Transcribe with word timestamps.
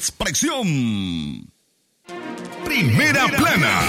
expresión. 0.00 1.52
Primera 2.64 3.26
plana. 3.36 3.82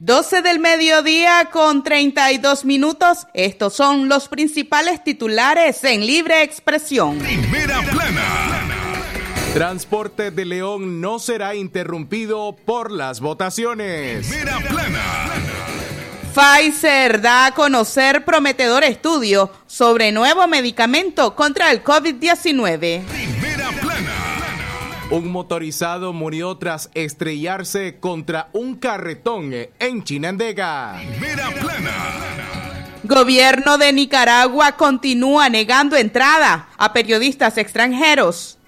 12 0.00 0.42
del 0.42 0.58
mediodía 0.58 1.48
con 1.50 1.82
32 1.82 2.66
minutos. 2.66 3.26
Estos 3.32 3.72
son 3.72 4.10
los 4.10 4.28
principales 4.28 5.02
titulares 5.02 5.82
en 5.84 6.06
libre 6.06 6.42
expresión. 6.42 7.18
Primera 7.18 7.80
plana. 7.90 8.68
Transporte 9.54 10.30
de 10.30 10.44
León 10.44 11.00
no 11.00 11.18
será 11.18 11.54
interrumpido 11.54 12.54
por 12.66 12.92
las 12.92 13.20
votaciones. 13.20 14.28
Primera 14.28 14.58
plana. 14.68 15.57
Pfizer 16.38 17.20
da 17.20 17.46
a 17.46 17.50
conocer 17.52 18.24
prometedor 18.24 18.84
estudio 18.84 19.50
sobre 19.66 20.12
nuevo 20.12 20.46
medicamento 20.46 21.34
contra 21.34 21.72
el 21.72 21.82
COVID-19. 21.82 23.04
Primera 23.06 23.70
plana. 23.80 24.14
Un 25.10 25.32
motorizado 25.32 26.12
murió 26.12 26.56
tras 26.56 26.90
estrellarse 26.94 27.98
contra 27.98 28.50
un 28.52 28.76
carretón 28.76 29.52
en 29.80 30.04
Chinandega. 30.04 31.00
Primera 31.08 31.50
plana. 31.50 32.94
Gobierno 33.02 33.76
de 33.76 33.92
Nicaragua 33.92 34.76
continúa 34.76 35.48
negando 35.48 35.96
entrada 35.96 36.68
a 36.78 36.92
periodistas 36.92 37.58
extranjeros. 37.58 38.58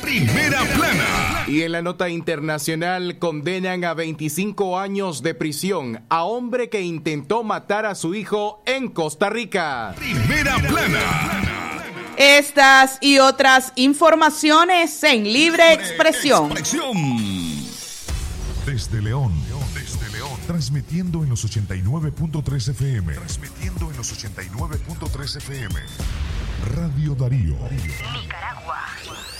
Primera 0.00 0.64
plana. 0.74 1.19
Y 1.50 1.64
en 1.64 1.72
la 1.72 1.82
nota 1.82 2.08
internacional 2.08 3.18
condenan 3.18 3.82
a 3.82 3.92
25 3.92 4.78
años 4.78 5.20
de 5.20 5.34
prisión 5.34 6.04
a 6.08 6.22
hombre 6.22 6.68
que 6.68 6.80
intentó 6.80 7.42
matar 7.42 7.86
a 7.86 7.96
su 7.96 8.14
hijo 8.14 8.62
en 8.66 8.88
Costa 8.88 9.30
Rica. 9.30 9.92
Primera 9.96 10.56
plana. 10.58 11.82
Estas 12.16 12.98
y 13.00 13.18
otras 13.18 13.72
informaciones 13.74 15.02
en 15.02 15.24
libre 15.24 15.72
expresión. 15.72 16.54
Desde 18.64 19.02
León, 19.02 19.32
desde 19.74 20.08
León, 20.12 20.38
transmitiendo 20.46 21.24
en 21.24 21.30
los 21.30 21.44
89.3 21.44 22.68
FM, 22.70 23.14
transmitiendo 23.14 23.90
en 23.90 23.96
los 23.96 24.24
89.3 24.24 25.36
FM. 25.38 25.80
Radio 26.76 27.16
Darío. 27.16 27.56
Con 27.56 29.39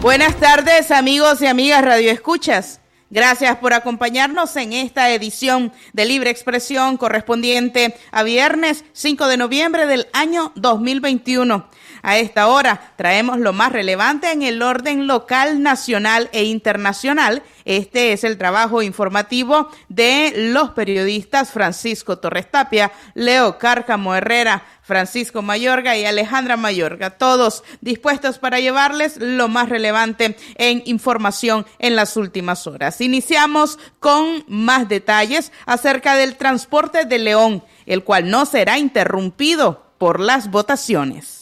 Buenas 0.00 0.36
tardes 0.36 0.90
amigos 0.92 1.42
y 1.42 1.46
amigas 1.46 1.84
Radio 1.84 2.10
Escuchas. 2.10 2.80
Gracias 3.10 3.56
por 3.58 3.74
acompañarnos 3.74 4.56
en 4.56 4.72
esta 4.72 5.10
edición 5.10 5.72
de 5.92 6.06
Libre 6.06 6.30
Expresión 6.30 6.96
correspondiente 6.96 7.94
a 8.10 8.22
viernes 8.22 8.84
5 8.94 9.26
de 9.26 9.36
noviembre 9.36 9.84
del 9.84 10.06
año 10.14 10.52
2021. 10.54 11.68
A 12.02 12.16
esta 12.16 12.46
hora 12.46 12.92
traemos 12.96 13.38
lo 13.38 13.52
más 13.52 13.72
relevante 13.72 14.32
en 14.32 14.42
el 14.42 14.62
orden 14.62 15.06
local, 15.06 15.62
nacional 15.62 16.30
e 16.32 16.44
internacional. 16.44 17.42
Este 17.66 18.14
es 18.14 18.24
el 18.24 18.38
trabajo 18.38 18.80
informativo 18.80 19.68
de 19.90 20.32
los 20.34 20.70
periodistas 20.70 21.50
Francisco 21.50 22.18
Torres 22.18 22.50
Tapia, 22.50 22.90
Leo 23.12 23.58
Cárcamo 23.58 24.14
Herrera, 24.14 24.62
Francisco 24.90 25.40
Mayorga 25.40 25.96
y 25.96 26.04
Alejandra 26.04 26.56
Mayorga, 26.56 27.10
todos 27.10 27.62
dispuestos 27.80 28.38
para 28.40 28.58
llevarles 28.58 29.18
lo 29.18 29.46
más 29.46 29.68
relevante 29.68 30.36
en 30.56 30.82
información 30.84 31.64
en 31.78 31.94
las 31.94 32.16
últimas 32.16 32.66
horas. 32.66 33.00
Iniciamos 33.00 33.78
con 34.00 34.44
más 34.48 34.88
detalles 34.88 35.52
acerca 35.64 36.16
del 36.16 36.36
transporte 36.36 37.04
de 37.04 37.20
León, 37.20 37.62
el 37.86 38.02
cual 38.02 38.30
no 38.30 38.46
será 38.46 38.78
interrumpido 38.78 39.92
por 39.96 40.18
las 40.18 40.50
votaciones. 40.50 41.39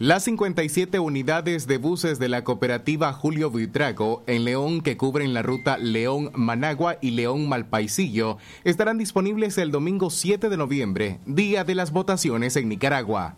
Las 0.00 0.24
57 0.24 0.98
unidades 0.98 1.68
de 1.68 1.78
buses 1.78 2.18
de 2.18 2.28
la 2.28 2.42
cooperativa 2.42 3.12
Julio 3.12 3.48
Buitrago 3.48 4.24
en 4.26 4.44
León 4.44 4.80
que 4.80 4.96
cubren 4.96 5.32
la 5.34 5.42
ruta 5.42 5.78
León-Managua 5.78 6.96
y 7.00 7.12
León-Malpaisillo 7.12 8.38
estarán 8.64 8.98
disponibles 8.98 9.56
el 9.56 9.70
domingo 9.70 10.10
7 10.10 10.48
de 10.48 10.56
noviembre, 10.56 11.20
día 11.26 11.62
de 11.62 11.76
las 11.76 11.92
votaciones 11.92 12.56
en 12.56 12.70
Nicaragua. 12.70 13.36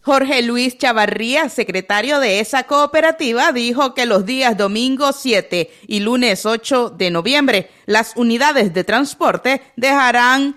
Jorge 0.00 0.42
Luis 0.42 0.76
Chavarría, 0.76 1.48
secretario 1.48 2.18
de 2.18 2.40
esa 2.40 2.64
cooperativa, 2.64 3.52
dijo 3.52 3.94
que 3.94 4.04
los 4.04 4.26
días 4.26 4.56
domingo 4.56 5.12
7 5.12 5.70
y 5.86 6.00
lunes 6.00 6.44
8 6.44 6.90
de 6.90 7.12
noviembre 7.12 7.70
las 7.86 8.16
unidades 8.16 8.74
de 8.74 8.82
transporte 8.82 9.62
dejarán 9.76 10.56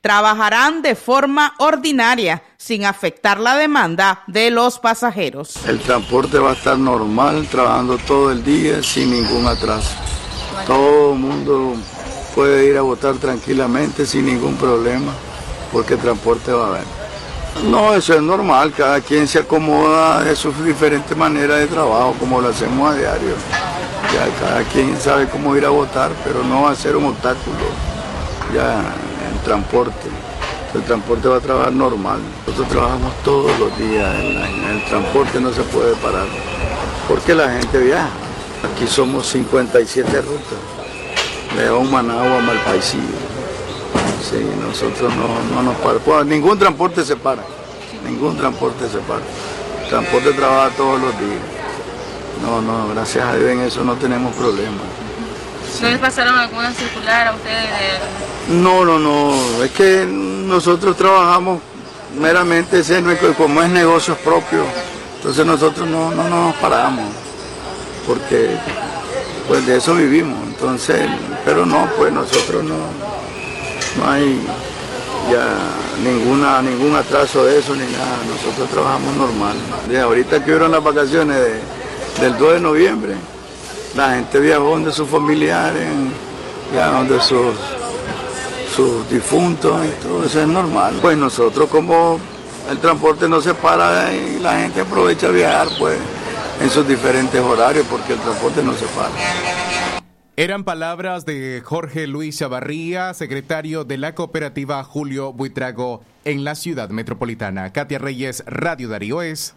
trabajarán 0.00 0.82
de 0.82 0.94
forma 0.94 1.54
ordinaria 1.58 2.40
sin 2.66 2.84
afectar 2.84 3.38
la 3.38 3.54
demanda 3.54 4.24
de 4.26 4.50
los 4.50 4.80
pasajeros. 4.80 5.54
El 5.68 5.78
transporte 5.78 6.40
va 6.40 6.50
a 6.50 6.54
estar 6.54 6.76
normal, 6.76 7.46
trabajando 7.48 7.96
todo 7.96 8.32
el 8.32 8.42
día 8.42 8.82
sin 8.82 9.12
ningún 9.12 9.46
atraso. 9.46 9.94
Todo 10.66 11.12
el 11.12 11.18
mundo 11.20 11.74
puede 12.34 12.66
ir 12.66 12.76
a 12.76 12.80
votar 12.80 13.14
tranquilamente 13.18 14.04
sin 14.04 14.26
ningún 14.26 14.56
problema, 14.56 15.12
porque 15.72 15.94
el 15.94 16.00
transporte 16.00 16.50
va 16.50 16.64
a 16.64 16.68
haber. 16.70 16.84
No, 17.70 17.94
eso 17.94 18.14
es 18.14 18.22
normal, 18.22 18.72
cada 18.76 19.00
quien 19.00 19.28
se 19.28 19.38
acomoda 19.38 20.24
de 20.24 20.34
sus 20.34 20.64
diferentes 20.64 21.16
maneras 21.16 21.60
de 21.60 21.68
trabajo, 21.68 22.16
como 22.18 22.40
lo 22.40 22.48
hacemos 22.48 22.90
a 22.90 22.96
diario. 22.96 23.34
Ya 24.12 24.26
cada 24.44 24.62
quien 24.64 25.00
sabe 25.00 25.28
cómo 25.28 25.56
ir 25.56 25.64
a 25.64 25.70
votar, 25.70 26.10
pero 26.24 26.42
no 26.42 26.62
va 26.62 26.72
a 26.72 26.74
ser 26.74 26.96
un 26.96 27.04
obstáculo. 27.04 27.64
Ya 28.52 28.80
el 28.80 29.44
transporte. 29.44 30.15
El 30.76 30.82
transporte 30.82 31.26
va 31.26 31.36
a 31.38 31.40
trabajar 31.40 31.72
normal. 31.72 32.18
Nosotros 32.46 32.68
trabajamos 32.68 33.10
todos 33.24 33.50
los 33.58 33.78
días, 33.78 34.14
en, 34.20 34.76
el 34.76 34.84
transporte 34.84 35.40
no 35.40 35.50
se 35.50 35.62
puede 35.62 35.94
parar, 35.96 36.26
porque 37.08 37.34
la 37.34 37.50
gente 37.50 37.78
viaja. 37.78 38.10
Aquí 38.62 38.86
somos 38.86 39.26
57 39.26 40.20
rutas, 40.20 40.58
León, 41.56 41.90
Managua, 41.90 42.40
Malpaisillo. 42.40 43.02
Sí, 44.22 44.46
nosotros 44.60 45.14
no, 45.16 45.54
no 45.54 45.62
nos 45.62 45.76
paramos, 45.76 46.26
ningún 46.26 46.58
transporte 46.58 47.02
se 47.04 47.16
para, 47.16 47.42
ningún 48.04 48.36
transporte 48.36 48.86
se 48.86 48.98
para. 48.98 49.22
El 49.82 49.88
transporte 49.88 50.32
trabaja 50.32 50.76
todos 50.76 51.00
los 51.00 51.18
días. 51.18 51.40
No, 52.42 52.60
no, 52.60 52.88
gracias 52.88 53.24
a 53.26 53.34
Dios 53.34 53.50
en 53.50 53.60
eso 53.60 53.82
no 53.82 53.94
tenemos 53.94 54.34
problemas. 54.34 55.05
¿No 55.80 55.88
les 55.88 55.98
pasaron 55.98 56.38
alguna 56.38 56.72
circular 56.72 57.28
a 57.28 57.34
ustedes? 57.34 57.64
de- 58.48 58.54
No, 58.56 58.84
no, 58.84 58.98
no, 58.98 59.62
es 59.62 59.70
que 59.72 60.06
nosotros 60.06 60.96
trabajamos 60.96 61.60
meramente, 62.18 62.80
ese 62.80 63.02
como 63.36 63.60
es 63.62 63.68
negocios 63.68 64.16
propios, 64.18 64.64
entonces 65.16 65.44
nosotros 65.44 65.86
no, 65.88 66.10
no 66.12 66.28
nos 66.28 66.54
paramos, 66.56 67.04
porque 68.06 68.50
pues 69.48 69.66
de 69.66 69.76
eso 69.76 69.94
vivimos, 69.94 70.38
entonces, 70.46 71.06
pero 71.44 71.66
no, 71.66 71.88
pues 71.96 72.12
nosotros 72.12 72.64
no, 72.64 72.76
no 73.98 74.10
hay 74.10 74.40
ya 75.30 75.48
ninguna, 76.02 76.62
ningún 76.62 76.94
atraso 76.94 77.44
de 77.44 77.58
eso 77.58 77.74
ni 77.74 77.84
nada, 77.92 78.16
nosotros 78.28 78.68
trabajamos 78.70 79.14
normal. 79.16 79.56
De 79.88 80.00
ahorita 80.00 80.38
que 80.44 80.52
fueron 80.52 80.70
las 80.72 80.82
vacaciones 80.82 81.36
de- 81.36 81.60
del 82.22 82.38
2 82.38 82.54
de 82.54 82.60
noviembre, 82.60 83.14
la 83.96 84.14
gente 84.14 84.40
viajó 84.40 84.70
donde 84.70 84.92
sus 84.92 85.08
familiares, 85.08 85.88
ya 86.74 86.90
donde 86.90 87.20
sus 87.20 87.54
sus 88.74 89.08
difuntos 89.08 89.86
y 89.86 90.02
todo 90.02 90.24
eso 90.24 90.42
es 90.42 90.48
normal. 90.48 90.98
Pues 91.00 91.16
nosotros 91.16 91.70
como 91.70 92.20
el 92.70 92.78
transporte 92.78 93.26
no 93.26 93.40
se 93.40 93.54
para 93.54 94.14
y 94.14 94.38
la 94.38 94.60
gente 94.60 94.82
aprovecha 94.82 95.28
a 95.28 95.30
viajar 95.30 95.68
pues 95.78 95.96
en 96.60 96.68
sus 96.68 96.86
diferentes 96.86 97.40
horarios 97.40 97.86
porque 97.90 98.12
el 98.12 98.18
transporte 98.18 98.62
no 98.62 98.74
se 98.74 98.84
para. 98.86 99.10
Eran 100.36 100.64
palabras 100.64 101.24
de 101.24 101.62
Jorge 101.64 102.06
Luis 102.06 102.36
Chavarría, 102.38 103.14
secretario 103.14 103.84
de 103.84 103.96
la 103.96 104.14
cooperativa 104.14 104.84
Julio 104.84 105.32
Buitrago 105.32 106.02
en 106.26 106.44
la 106.44 106.54
ciudad 106.54 106.90
metropolitana. 106.90 107.72
Katia 107.72 107.98
Reyes, 107.98 108.44
Radio 108.46 108.90
Darío 108.90 109.22
es. 109.22 109.54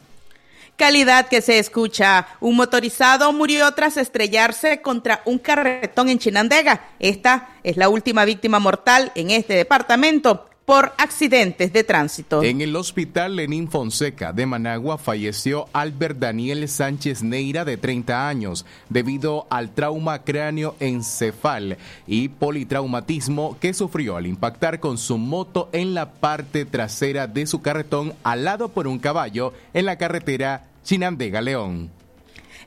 Calidad 0.80 1.28
que 1.28 1.42
se 1.42 1.60
escucha. 1.60 2.26
Un 2.40 2.56
motorizado 2.56 3.34
murió 3.34 3.70
tras 3.74 3.98
estrellarse 3.98 4.82
contra 4.82 5.22
un 5.26 5.38
carretón 5.38 6.08
en 6.08 6.20
Chinandega. 6.20 6.92
Esta 7.00 7.50
es 7.64 7.76
la 7.76 7.90
última 7.90 8.24
víctima 8.24 8.60
mortal 8.60 9.12
en 9.16 9.30
este 9.30 9.56
departamento 9.56 10.46
por 10.64 10.94
accidentes 10.98 11.74
de 11.74 11.84
tránsito. 11.84 12.44
En 12.44 12.62
el 12.62 12.76
hospital 12.78 13.36
Lenín 13.36 13.70
Fonseca 13.70 14.32
de 14.32 14.46
Managua 14.46 14.98
falleció 14.98 15.68
Albert 15.74 16.20
Daniel 16.20 16.70
Sánchez 16.70 17.24
Neira 17.24 17.66
de 17.66 17.76
30 17.76 18.30
años 18.30 18.66
debido 18.88 19.48
al 19.50 19.74
trauma 19.74 20.24
cráneo 20.24 20.76
encefal 20.80 21.78
y 22.08 22.30
politraumatismo 22.30 23.58
que 23.60 23.74
sufrió 23.74 24.16
al 24.16 24.28
impactar 24.28 24.80
con 24.80 24.98
su 24.98 25.18
moto 25.18 25.70
en 25.74 25.94
la 25.94 26.12
parte 26.12 26.64
trasera 26.64 27.28
de 27.28 27.48
su 27.48 27.62
carretón 27.62 28.14
al 28.24 28.46
lado 28.46 28.70
por 28.70 28.88
un 28.88 29.00
caballo 29.00 29.54
en 29.74 29.86
la 29.86 29.98
carretera 29.98 30.69
Chinandega 30.84 31.42
León. 31.42 32.00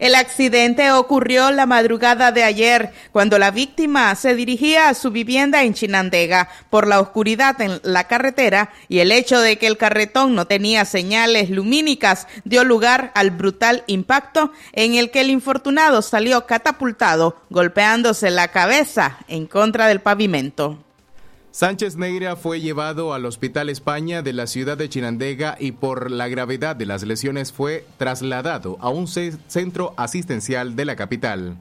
El 0.02 0.16
accidente 0.16 0.90
ocurrió 0.90 1.52
la 1.52 1.64
madrugada 1.64 2.32
de 2.32 2.42
ayer, 2.42 2.90
cuando 3.12 3.38
la 3.38 3.52
víctima 3.52 4.12
se 4.16 4.34
dirigía 4.34 4.88
a 4.88 4.94
su 4.94 5.12
vivienda 5.12 5.62
en 5.62 5.74
Chinandega. 5.74 6.48
Por 6.70 6.88
la 6.88 6.98
oscuridad 6.98 7.60
en 7.60 7.78
la 7.84 8.08
carretera 8.08 8.72
y 8.88 8.98
el 8.98 9.12
hecho 9.12 9.40
de 9.40 9.58
que 9.58 9.68
el 9.68 9.76
carretón 9.76 10.34
no 10.34 10.48
tenía 10.48 10.84
señales 10.86 11.50
lumínicas 11.50 12.26
dio 12.42 12.64
lugar 12.64 13.12
al 13.14 13.30
brutal 13.30 13.84
impacto 13.86 14.50
en 14.72 14.94
el 14.94 15.12
que 15.12 15.20
el 15.20 15.30
infortunado 15.30 16.02
salió 16.02 16.46
catapultado, 16.46 17.36
golpeándose 17.48 18.30
la 18.30 18.48
cabeza 18.48 19.18
en 19.28 19.46
contra 19.46 19.86
del 19.86 20.00
pavimento. 20.00 20.82
Sánchez 21.52 21.96
Neira 21.96 22.34
fue 22.34 22.62
llevado 22.62 23.12
al 23.12 23.26
Hospital 23.26 23.68
España 23.68 24.22
de 24.22 24.32
la 24.32 24.46
ciudad 24.46 24.78
de 24.78 24.88
Chinandega 24.88 25.54
y 25.60 25.72
por 25.72 26.10
la 26.10 26.26
gravedad 26.26 26.74
de 26.74 26.86
las 26.86 27.02
lesiones 27.02 27.52
fue 27.52 27.84
trasladado 27.98 28.78
a 28.80 28.88
un 28.88 29.06
centro 29.06 29.92
asistencial 29.98 30.76
de 30.76 30.86
la 30.86 30.96
capital. 30.96 31.58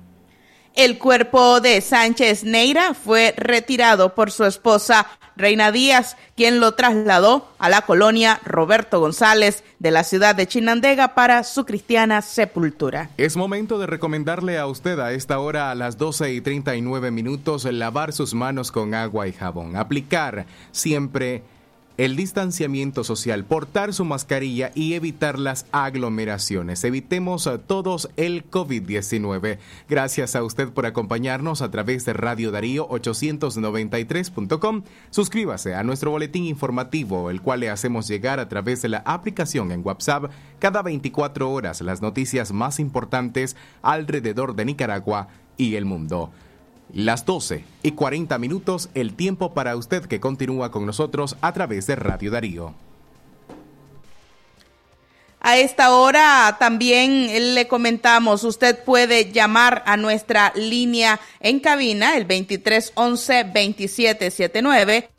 El 0.75 0.97
cuerpo 0.97 1.59
de 1.59 1.81
Sánchez 1.81 2.45
Neira 2.45 2.93
fue 2.93 3.33
retirado 3.35 4.15
por 4.15 4.31
su 4.31 4.45
esposa 4.45 5.05
Reina 5.35 5.71
Díaz, 5.71 6.15
quien 6.35 6.59
lo 6.59 6.73
trasladó 6.73 7.49
a 7.59 7.69
la 7.69 7.81
colonia 7.81 8.39
Roberto 8.45 8.99
González 8.99 9.63
de 9.79 9.91
la 9.91 10.03
ciudad 10.03 10.33
de 10.33 10.47
Chinandega 10.47 11.13
para 11.13 11.43
su 11.43 11.65
cristiana 11.65 12.21
sepultura. 12.21 13.09
Es 13.17 13.35
momento 13.35 13.79
de 13.79 13.87
recomendarle 13.87 14.57
a 14.57 14.67
usted 14.67 14.99
a 14.99 15.11
esta 15.11 15.39
hora 15.39 15.71
a 15.71 15.75
las 15.75 15.97
12 15.97 16.33
y 16.33 16.41
39 16.41 17.11
minutos 17.11 17.65
lavar 17.65 18.13
sus 18.13 18.33
manos 18.33 18.71
con 18.71 18.93
agua 18.93 19.27
y 19.27 19.33
jabón, 19.33 19.75
aplicar 19.75 20.45
siempre 20.71 21.43
el 21.97 22.15
distanciamiento 22.15 23.03
social, 23.03 23.45
portar 23.45 23.93
su 23.93 24.05
mascarilla 24.05 24.71
y 24.75 24.93
evitar 24.93 25.37
las 25.37 25.65
aglomeraciones. 25.71 26.83
Evitemos 26.83 27.47
a 27.47 27.57
todos 27.57 28.09
el 28.17 28.49
COVID-19. 28.49 29.57
Gracias 29.89 30.35
a 30.35 30.43
usted 30.43 30.69
por 30.69 30.85
acompañarnos 30.85 31.61
a 31.61 31.71
través 31.71 32.05
de 32.05 32.13
Radio 32.13 32.51
Darío 32.51 32.87
893.com. 32.89 34.83
Suscríbase 35.09 35.75
a 35.75 35.83
nuestro 35.83 36.11
boletín 36.11 36.45
informativo, 36.45 37.29
el 37.29 37.41
cual 37.41 37.61
le 37.61 37.69
hacemos 37.69 38.07
llegar 38.07 38.39
a 38.39 38.49
través 38.49 38.81
de 38.81 38.89
la 38.89 38.99
aplicación 39.05 39.71
en 39.71 39.85
WhatsApp 39.85 40.31
cada 40.59 40.81
24 40.81 41.51
horas 41.51 41.81
las 41.81 42.01
noticias 42.01 42.51
más 42.51 42.79
importantes 42.79 43.55
alrededor 43.81 44.55
de 44.55 44.65
Nicaragua 44.65 45.27
y 45.57 45.75
el 45.75 45.85
mundo. 45.85 46.31
Las 46.93 47.25
12 47.25 47.63
y 47.83 47.91
40 47.91 48.37
minutos, 48.37 48.89
el 48.95 49.13
tiempo 49.15 49.53
para 49.53 49.75
usted 49.77 50.05
que 50.05 50.19
continúa 50.19 50.71
con 50.71 50.85
nosotros 50.85 51.37
a 51.41 51.53
través 51.53 51.87
de 51.87 51.95
Radio 51.95 52.31
Darío. 52.31 52.73
A 55.39 55.57
esta 55.57 55.95
hora 55.95 56.57
también 56.59 57.55
le 57.55 57.67
comentamos, 57.67 58.43
usted 58.43 58.83
puede 58.83 59.31
llamar 59.31 59.81
a 59.87 59.97
nuestra 59.97 60.53
línea 60.55 61.19
en 61.39 61.59
cabina, 61.59 62.15
el 62.15 62.27
2311 62.27 63.45
2779 63.45 65.10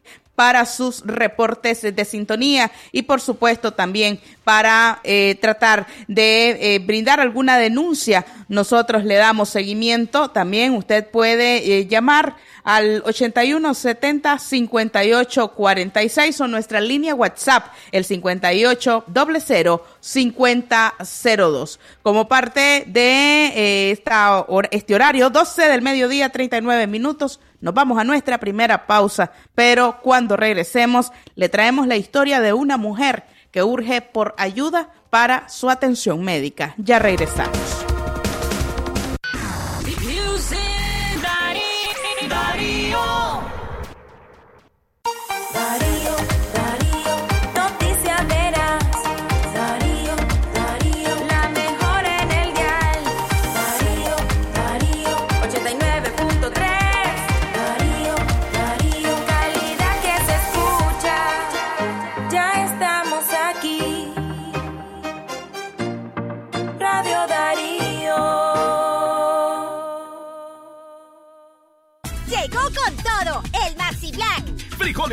para 0.42 0.66
sus 0.66 1.02
reportes 1.06 1.82
de 1.82 2.04
sintonía 2.04 2.72
y 2.90 3.02
por 3.02 3.20
supuesto 3.20 3.74
también 3.74 4.18
para 4.42 4.98
eh, 5.04 5.36
tratar 5.40 5.86
de 6.08 6.74
eh, 6.74 6.78
brindar 6.80 7.20
alguna 7.20 7.58
denuncia. 7.58 8.26
Nosotros 8.48 9.04
le 9.04 9.14
damos 9.14 9.50
seguimiento. 9.50 10.30
También 10.30 10.74
usted 10.74 11.06
puede 11.06 11.58
eh, 11.58 11.86
llamar 11.86 12.34
al 12.64 13.04
81 13.06 13.72
70 13.72 14.38
58 14.40 15.48
46 15.54 16.40
o 16.40 16.48
nuestra 16.48 16.80
línea 16.80 17.14
WhatsApp 17.14 17.66
el 17.92 18.04
58 18.04 19.04
00 19.46 19.86
50 20.00 20.94
02. 21.36 21.80
Como 22.02 22.26
parte 22.26 22.82
de 22.88 23.92
esta, 23.92 24.44
este 24.72 24.94
horario, 24.96 25.30
12 25.30 25.62
del 25.68 25.82
mediodía, 25.82 26.30
39 26.30 26.88
minutos 26.88 27.38
nos 27.62 27.72
vamos 27.72 27.98
a 27.98 28.04
nuestra 28.04 28.38
primera 28.38 28.86
pausa, 28.86 29.32
pero 29.54 30.00
cuando 30.02 30.36
regresemos 30.36 31.12
le 31.34 31.48
traemos 31.48 31.86
la 31.86 31.96
historia 31.96 32.40
de 32.40 32.52
una 32.52 32.76
mujer 32.76 33.24
que 33.50 33.62
urge 33.62 34.02
por 34.02 34.34
ayuda 34.36 34.90
para 35.08 35.48
su 35.48 35.70
atención 35.70 36.22
médica. 36.22 36.74
Ya 36.76 36.98
regresamos. 36.98 37.86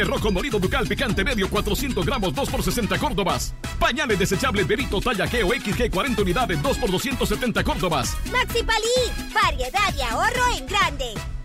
Rojo 0.04 0.32
molido 0.32 0.60
ducal 0.60 0.88
picante 0.88 1.24
medio 1.24 1.50
400 1.50 2.06
gramos 2.06 2.34
2 2.34 2.50
por 2.50 2.64
60 2.64 2.98
córdobas. 2.98 3.54
Pañales 3.80 4.20
desechables 4.20 4.68
Berito 4.68 5.00
talla 5.02 5.28
G 5.28 5.44
o 5.44 5.54
XG 5.54 5.90
40 5.92 6.22
unidades 6.22 6.62
2 6.62 6.78
por 6.78 6.92
270 6.92 7.64
córdobas. 7.64 8.16
Maxi 8.32 8.64
Palí, 8.64 9.34
variedad 9.34 9.94
y 9.98 10.02
ahorro 10.02 10.58
en 10.58 10.66
grande. 10.68 11.39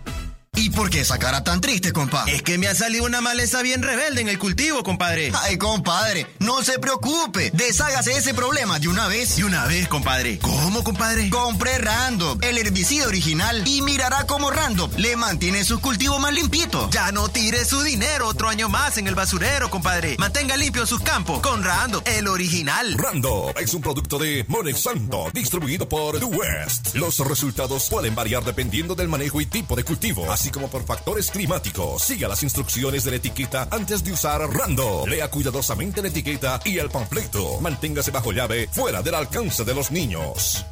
¿Y 0.75 0.77
por 0.77 0.89
qué 0.89 0.99
esa 0.99 1.17
cara 1.17 1.41
tan 1.41 1.61
triste, 1.61 1.93
compa? 1.93 2.25
Es 2.27 2.41
que 2.41 2.57
me 2.57 2.67
ha 2.67 2.75
salido 2.75 3.05
una 3.05 3.21
maleza 3.21 3.61
bien 3.61 3.81
rebelde 3.81 4.19
en 4.19 4.27
el 4.27 4.37
cultivo, 4.37 4.83
compadre. 4.83 5.31
Ay, 5.43 5.57
compadre, 5.57 6.27
no 6.39 6.63
se 6.63 6.79
preocupe. 6.79 7.49
Deshágase 7.53 8.17
ese 8.17 8.33
problema 8.33 8.77
de 8.77 8.89
una 8.89 9.07
vez. 9.07 9.37
De 9.37 9.45
una 9.45 9.63
vez, 9.67 9.87
compadre. 9.87 10.37
¿Cómo, 10.39 10.83
compadre? 10.83 11.29
Compre 11.29 11.77
Random, 11.77 12.39
el 12.41 12.57
herbicida 12.57 13.07
original, 13.07 13.65
y 13.65 13.81
mirará 13.83 14.25
cómo 14.27 14.51
Random 14.51 14.91
le 14.97 15.15
mantiene 15.15 15.63
sus 15.63 15.79
cultivos 15.79 16.19
más 16.19 16.33
limpitos. 16.33 16.89
Ya 16.89 17.09
no 17.13 17.29
tire 17.29 17.63
su 17.63 17.81
dinero 17.81 18.27
otro 18.27 18.49
año 18.49 18.67
más 18.67 18.97
en 18.97 19.07
el 19.07 19.15
basurero, 19.15 19.69
compadre. 19.69 20.17
Mantenga 20.17 20.57
limpios 20.57 20.89
sus 20.89 20.99
campos 20.99 21.39
con 21.39 21.63
Random, 21.63 22.01
el 22.03 22.27
original. 22.27 22.97
Random 22.97 23.53
es 23.57 23.73
un 23.73 23.81
producto 23.81 24.19
de 24.19 24.43
Monexanto, 24.49 25.29
distribuido 25.31 25.87
por 25.87 26.19
The 26.19 26.25
West. 26.25 26.95
Los 26.95 27.19
resultados 27.19 27.87
pueden 27.89 28.13
variar 28.13 28.43
dependiendo 28.43 28.93
del 28.93 29.07
manejo 29.07 29.39
y 29.39 29.45
tipo 29.45 29.77
de 29.77 29.85
cultivo 29.85 30.29
así 30.29 30.49
como 30.49 30.64
por 30.67 30.83
factores 30.83 31.31
climáticos. 31.31 32.03
Siga 32.03 32.27
las 32.27 32.43
instrucciones 32.43 33.03
de 33.03 33.11
la 33.11 33.17
etiqueta 33.17 33.67
antes 33.71 34.03
de 34.03 34.11
usar 34.11 34.41
Rando. 34.41 35.05
Lea 35.07 35.29
cuidadosamente 35.29 36.01
la 36.01 36.09
etiqueta 36.09 36.59
y 36.65 36.77
el 36.77 36.89
panfleto. 36.89 37.59
Manténgase 37.61 38.11
bajo 38.11 38.31
llave, 38.31 38.67
fuera 38.71 39.01
del 39.01 39.15
alcance 39.15 39.63
de 39.63 39.73
los 39.73 39.91
niños. 39.91 40.65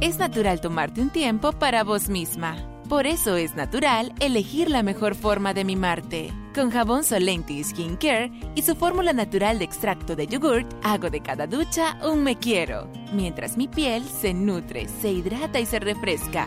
Es 0.00 0.18
natural 0.18 0.60
tomarte 0.60 1.00
un 1.00 1.10
tiempo 1.10 1.52
para 1.52 1.84
vos 1.84 2.08
misma. 2.08 2.56
Por 2.88 3.06
eso 3.06 3.36
es 3.36 3.54
natural 3.54 4.12
elegir 4.20 4.68
la 4.68 4.82
mejor 4.82 5.14
forma 5.14 5.54
de 5.54 5.64
mimarte. 5.64 6.32
Con 6.54 6.70
jabón 6.70 7.04
Solenti 7.04 7.62
Skin 7.62 7.96
Care 7.96 8.30
y 8.54 8.62
su 8.62 8.74
fórmula 8.74 9.12
natural 9.12 9.58
de 9.58 9.64
extracto 9.64 10.16
de 10.16 10.26
yogurt, 10.26 10.70
hago 10.82 11.08
de 11.08 11.22
cada 11.22 11.46
ducha 11.46 11.98
un 12.02 12.22
me 12.22 12.38
quiero, 12.38 12.90
mientras 13.12 13.56
mi 13.56 13.68
piel 13.68 14.04
se 14.20 14.34
nutre, 14.34 14.88
se 15.00 15.10
hidrata 15.10 15.60
y 15.60 15.66
se 15.66 15.78
refresca. 15.78 16.46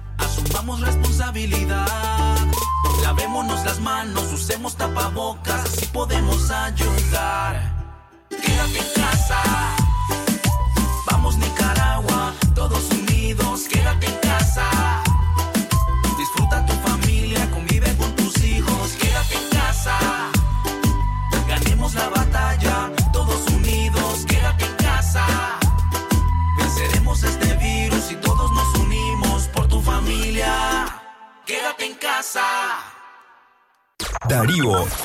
asumamos 0.21 0.81
responsabilidad. 0.81 1.87
Lavémonos 3.03 3.63
las 3.65 3.79
manos, 3.79 4.31
usemos 4.33 4.75
tapabocas, 4.75 5.65
así 5.65 5.85
podemos 5.87 6.49
ayudar. 6.51 7.71
Quédate 8.29 8.79
en 8.79 9.01
casa. 9.01 9.90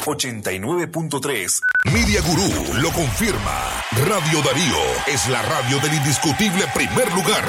89.3. 0.06 1.60
Media 1.92 2.20
Gurú 2.22 2.80
lo 2.80 2.90
confirma. 2.92 3.82
Radio 4.06 4.40
Darío 4.42 4.78
es 5.06 5.28
la 5.28 5.42
radio 5.42 5.80
del 5.80 5.94
indiscutible 5.94 6.64
primer 6.74 7.12
lugar. 7.12 7.44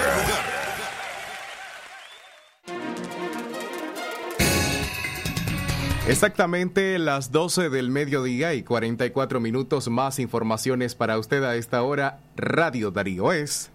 Exactamente 6.08 6.98
las 7.00 7.34
12 7.34 7.70
del 7.70 7.92
mediodía 7.92 8.54
y 8.54 8.64
44 8.64 9.40
minutos 9.42 9.90
más 9.90 10.20
informaciones 10.20 10.96
para 10.96 11.20
usted 11.20 11.44
a 11.44 11.56
esta 11.56 11.84
hora. 11.84 12.20
Radio 12.38 12.92
Darío 12.92 13.34
es... 13.34 13.72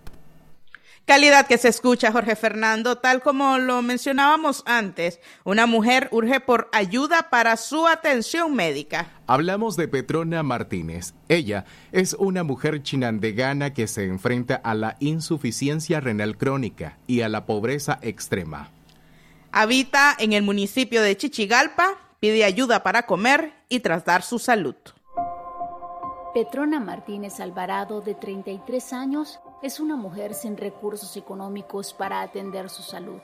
Calidad 1.05 1.49
que 1.49 1.59
se 1.59 1.69
escucha, 1.69 2.13
Jorge 2.13 2.37
Fernando, 2.37 2.97
tal 2.97 3.23
como 3.23 3.59
lo 3.59 3.83
mencionábamos 3.83 4.63
antes, 4.67 5.19
una 5.45 5.67
mujer 5.67 6.09
urge 6.13 6.39
por 6.39 6.69
ayuda 6.73 7.29
para 7.29 7.57
su 7.57 7.89
atención 7.89 8.55
médica. 8.55 9.09
Hablamos 9.27 9.77
de 9.77 9.89
Petrona 9.89 10.45
Martínez. 10.45 11.15
Ella 11.29 11.65
es 11.91 12.15
una 12.15 12.45
mujer 12.45 12.85
chinandegana 12.85 13.75
que 13.75 13.89
se 13.89 14.05
enfrenta 14.05 14.55
a 14.55 14.75
la 14.75 14.97
insuficiencia 15.01 15.99
renal 15.99 16.39
crónica 16.39 16.99
y 17.09 17.23
a 17.23 17.29
la 17.29 17.47
pobreza 17.47 17.99
extrema. 18.01 18.71
Habita 19.51 20.17
en 20.19 20.33
el 20.33 20.45
municipio 20.45 21.03
de 21.03 21.17
Chichigalpa, 21.17 21.99
pide 22.21 22.45
ayuda 22.45 22.85
para 22.85 23.07
comer 23.07 23.53
y 23.69 23.81
tratar 23.81 24.23
su 24.23 24.39
salud. 24.39 24.77
Petrona 26.35 26.81
Martínez 26.81 27.41
Alvarado, 27.41 28.01
de 28.01 28.15
33 28.15 28.95
años, 28.95 29.39
es 29.63 29.81
una 29.81 29.97
mujer 29.97 30.33
sin 30.33 30.57
recursos 30.57 31.15
económicos 31.19 31.93
para 31.93 32.23
atender 32.23 32.71
su 32.71 32.83
salud. 32.83 33.21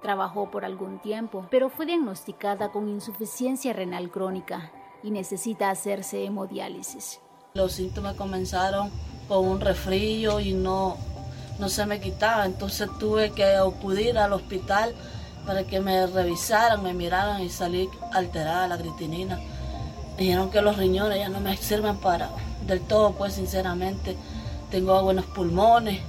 Trabajó 0.00 0.52
por 0.52 0.64
algún 0.64 1.00
tiempo, 1.00 1.48
pero 1.50 1.70
fue 1.70 1.86
diagnosticada 1.86 2.70
con 2.70 2.88
insuficiencia 2.88 3.72
renal 3.72 4.12
crónica 4.12 4.70
y 5.02 5.10
necesita 5.10 5.68
hacerse 5.68 6.24
hemodiálisis. 6.24 7.20
Los 7.54 7.72
síntomas 7.72 8.14
comenzaron 8.14 8.92
con 9.26 9.44
un 9.44 9.60
resfrío 9.60 10.38
y 10.38 10.52
no, 10.52 10.96
no 11.58 11.68
se 11.68 11.86
me 11.86 11.98
quitaba, 11.98 12.46
entonces 12.46 12.88
tuve 13.00 13.32
que 13.32 13.56
acudir 13.56 14.16
al 14.16 14.32
hospital 14.32 14.94
para 15.44 15.64
que 15.64 15.80
me 15.80 16.06
revisaran, 16.06 16.84
me 16.84 16.94
miraran 16.94 17.42
y 17.42 17.48
salí 17.48 17.90
alterada 18.12 18.68
la 18.68 18.78
creatinina. 18.78 19.40
Dijeron 20.16 20.50
que 20.50 20.62
los 20.62 20.76
riñones 20.76 21.18
ya 21.18 21.28
no 21.28 21.40
me 21.40 21.56
sirven 21.56 21.96
para 21.96 22.30
del 22.66 22.80
todo, 22.80 23.12
pues 23.12 23.34
sinceramente 23.34 24.16
tengo 24.70 25.02
buenos 25.02 25.26
pulmones 25.26 26.00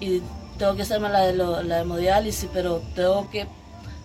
y 0.00 0.22
tengo 0.58 0.74
que 0.76 0.82
hacerme 0.82 1.08
la, 1.08 1.20
de 1.20 1.64
la 1.64 1.80
hemodiálisis, 1.80 2.48
pero 2.52 2.80
tengo 2.94 3.28
que 3.30 3.46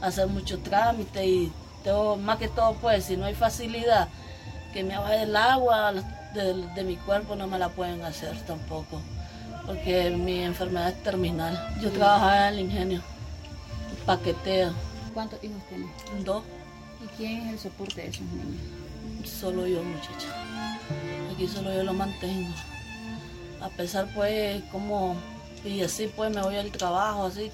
hacer 0.02 0.28
mucho 0.28 0.60
trámite 0.60 1.26
y 1.26 1.52
tengo, 1.84 2.18
más 2.18 2.38
que 2.38 2.48
todo, 2.48 2.74
pues, 2.76 3.06
si 3.06 3.18
no 3.18 3.26
hay 3.26 3.36
facilidad 3.36 4.10
que 4.74 4.84
me 4.84 4.98
vaya 4.98 5.24
el 5.24 5.36
agua 5.36 5.94
de, 6.34 6.54
de, 6.76 6.84
mi 6.84 6.96
cuerpo, 6.98 7.36
no 7.36 7.48
me 7.48 7.58
la 7.58 7.70
pueden 7.70 8.04
hacer 8.04 8.40
tampoco, 8.46 9.02
porque 9.66 10.10
mi 10.12 10.40
enfermedad 10.44 10.90
es 10.90 11.04
terminal. 11.04 11.76
Yo 11.82 11.92
trabajaba 11.92 12.50
en 12.50 12.54
el 12.54 12.60
ingenio, 12.60 13.02
paqueteo. 14.06 14.74
¿Cuántos 15.14 15.44
hijos 15.44 15.62
tienes? 15.70 15.90
Dos. 16.24 16.44
¿Y 17.04 17.08
quién 17.18 17.48
es 17.48 17.54
el 17.54 17.60
soporte 17.60 18.02
de 18.02 18.08
esos 18.10 18.22
niños? 18.22 18.79
Solo 19.24 19.68
yo, 19.68 19.82
muchacha. 19.84 20.28
Aquí 21.34 21.48
solo 21.48 21.74
yo 21.74 21.84
lo 21.84 21.94
mantengo. 21.94 22.54
A 23.62 23.70
pesar, 23.70 24.08
pues, 24.16 24.64
como. 24.72 25.16
Y 25.64 25.82
así, 25.82 26.12
pues, 26.16 26.34
me 26.34 26.42
voy 26.42 26.56
al 26.56 26.72
trabajo, 26.72 27.26
así, 27.26 27.52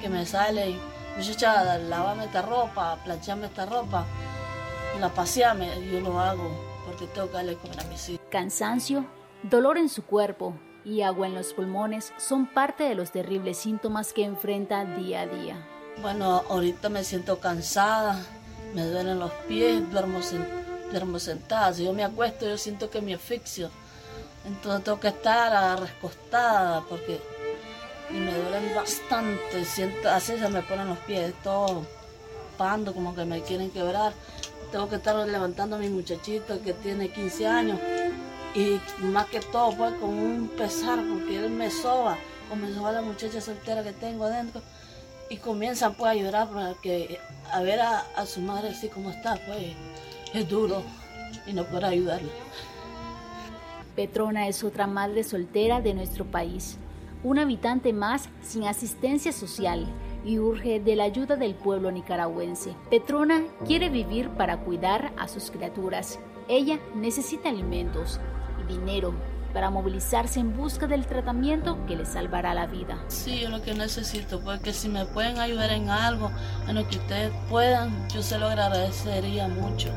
que 0.00 0.08
me 0.08 0.26
sale. 0.26 0.70
Y, 0.70 0.80
muchacha, 1.16 1.78
lávame 1.78 2.24
esta 2.24 2.42
ropa, 2.42 2.98
planchame 3.04 3.46
esta 3.46 3.66
ropa, 3.66 4.06
la 4.98 5.08
paseame. 5.08 5.68
Yo 5.90 6.00
lo 6.00 6.20
hago 6.20 6.50
porque 6.86 7.06
tengo 7.06 7.28
que 7.28 7.34
darle 7.34 7.56
comer 7.56 7.80
a 7.80 7.84
mis 7.84 8.08
hijos. 8.08 8.26
Cansancio, 8.30 9.06
dolor 9.42 9.78
en 9.78 9.88
su 9.88 10.04
cuerpo 10.04 10.54
y 10.84 11.02
agua 11.02 11.26
en 11.26 11.34
los 11.34 11.52
pulmones 11.52 12.12
son 12.18 12.46
parte 12.46 12.84
de 12.84 12.94
los 12.94 13.12
terribles 13.12 13.58
síntomas 13.58 14.12
que 14.12 14.24
enfrenta 14.24 14.84
día 14.84 15.22
a 15.22 15.26
día. 15.26 15.66
Bueno, 16.02 16.42
ahorita 16.48 16.88
me 16.88 17.04
siento 17.04 17.38
cansada, 17.40 18.18
me 18.74 18.84
duelen 18.84 19.18
los 19.18 19.32
pies, 19.48 19.90
duermo 19.90 20.22
sentado 20.22 20.69
duermo 20.90 21.18
sentada. 21.18 21.72
Si 21.72 21.84
yo 21.84 21.92
me 21.92 22.04
acuesto, 22.04 22.46
yo 22.46 22.58
siento 22.58 22.90
que 22.90 23.00
me 23.00 23.14
asfixio. 23.14 23.70
Entonces 24.44 24.84
tengo 24.84 25.00
que 25.00 25.08
estar 25.08 25.80
recostada 25.80 26.82
porque 26.88 27.20
me 28.10 28.32
duelen 28.32 28.74
bastante. 28.74 29.64
Siento, 29.64 30.08
así 30.08 30.38
se 30.38 30.48
me 30.48 30.62
ponen 30.62 30.88
los 30.88 30.98
pies, 30.98 31.34
todo 31.42 31.86
pando, 32.60 32.92
como 32.92 33.14
que 33.14 33.24
me 33.24 33.40
quieren 33.42 33.70
quebrar. 33.70 34.12
Tengo 34.70 34.88
que 34.88 34.96
estar 34.96 35.16
levantando 35.26 35.76
a 35.76 35.78
mi 35.78 35.88
muchachito 35.88 36.60
que 36.62 36.74
tiene 36.74 37.08
15 37.08 37.46
años. 37.46 37.78
Y 38.54 38.80
más 38.98 39.26
que 39.26 39.40
todo, 39.40 39.72
pues 39.76 39.94
con 39.94 40.10
un 40.10 40.48
pesar, 40.48 40.98
porque 41.08 41.36
él 41.36 41.50
me 41.50 41.70
soba, 41.70 42.18
o 42.52 42.56
me 42.56 42.72
soba 42.74 42.92
la 42.92 43.00
muchacha 43.00 43.40
soltera 43.40 43.82
que 43.82 43.92
tengo 43.92 44.24
adentro. 44.24 44.60
Y 45.30 45.36
comienzan 45.36 45.94
pues 45.94 46.10
a 46.10 46.14
llorar 46.14 46.48
para 46.50 46.74
que, 46.74 47.18
a 47.52 47.62
ver 47.62 47.80
a, 47.80 48.00
a 48.16 48.26
su 48.26 48.40
madre 48.40 48.70
así 48.70 48.88
como 48.88 49.10
está, 49.10 49.36
pues 49.46 49.74
es 50.34 50.48
duro 50.48 50.82
y 51.46 51.52
no 51.52 51.64
puedo 51.64 51.86
ayudarle. 51.86 52.30
Petrona 53.96 54.48
es 54.48 54.64
otra 54.64 54.86
madre 54.86 55.24
soltera 55.24 55.80
de 55.80 55.94
nuestro 55.94 56.24
país, 56.24 56.78
un 57.22 57.38
habitante 57.38 57.92
más 57.92 58.28
sin 58.42 58.64
asistencia 58.64 59.32
social, 59.32 59.86
y 60.24 60.38
urge 60.38 60.80
de 60.80 60.96
la 60.96 61.04
ayuda 61.04 61.36
del 61.36 61.54
pueblo 61.54 61.90
nicaragüense. 61.90 62.74
Petrona 62.90 63.42
quiere 63.66 63.88
vivir 63.88 64.28
para 64.30 64.58
cuidar 64.58 65.12
a 65.16 65.28
sus 65.28 65.50
criaturas. 65.50 66.18
Ella 66.48 66.78
necesita 66.94 67.48
alimentos 67.48 68.20
y 68.62 68.72
dinero 68.72 69.14
para 69.52 69.70
movilizarse 69.70 70.40
en 70.40 70.56
busca 70.56 70.86
del 70.86 71.06
tratamiento 71.06 71.84
que 71.86 71.96
le 71.96 72.06
salvará 72.06 72.54
la 72.54 72.66
vida. 72.66 72.98
Sí, 73.08 73.40
yo 73.40 73.50
lo 73.50 73.62
que 73.62 73.74
necesito, 73.74 74.40
porque 74.40 74.72
si 74.72 74.88
me 74.88 75.06
pueden 75.06 75.38
ayudar 75.38 75.70
en 75.70 75.88
algo, 75.88 76.30
en 76.68 76.76
lo 76.76 76.88
que 76.88 76.96
ustedes 76.98 77.32
puedan, 77.48 78.08
yo 78.08 78.22
se 78.22 78.38
lo 78.38 78.46
agradecería 78.46 79.48
mucho. 79.48 79.90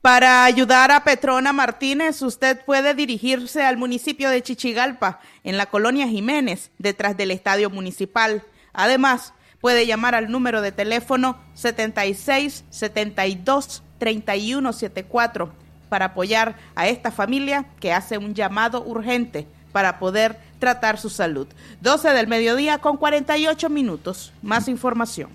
Para 0.00 0.44
ayudar 0.44 0.90
a 0.90 1.04
Petrona 1.04 1.52
Martínez, 1.52 2.22
usted 2.22 2.64
puede 2.64 2.94
dirigirse 2.94 3.64
al 3.64 3.76
municipio 3.76 4.30
de 4.30 4.42
Chichigalpa, 4.42 5.20
en 5.44 5.56
la 5.56 5.66
colonia 5.66 6.08
Jiménez, 6.08 6.70
detrás 6.78 7.16
del 7.16 7.30
estadio 7.30 7.68
municipal. 7.68 8.42
Además, 8.72 9.34
puede 9.60 9.86
llamar 9.86 10.14
al 10.14 10.30
número 10.30 10.62
de 10.62 10.72
teléfono 10.72 11.38
76 11.54 12.64
72 12.70 13.82
3174 13.98 15.50
para 15.88 16.06
apoyar 16.06 16.56
a 16.74 16.88
esta 16.88 17.10
familia 17.10 17.66
que 17.80 17.92
hace 17.92 18.18
un 18.18 18.34
llamado 18.34 18.84
urgente 18.84 19.46
para 19.72 19.98
poder 19.98 20.38
tratar 20.58 20.98
su 20.98 21.10
salud. 21.10 21.46
12 21.80 22.10
del 22.10 22.26
mediodía 22.26 22.78
con 22.78 22.96
48 22.96 23.68
minutos. 23.70 24.32
Más 24.42 24.68
información. 24.68 25.30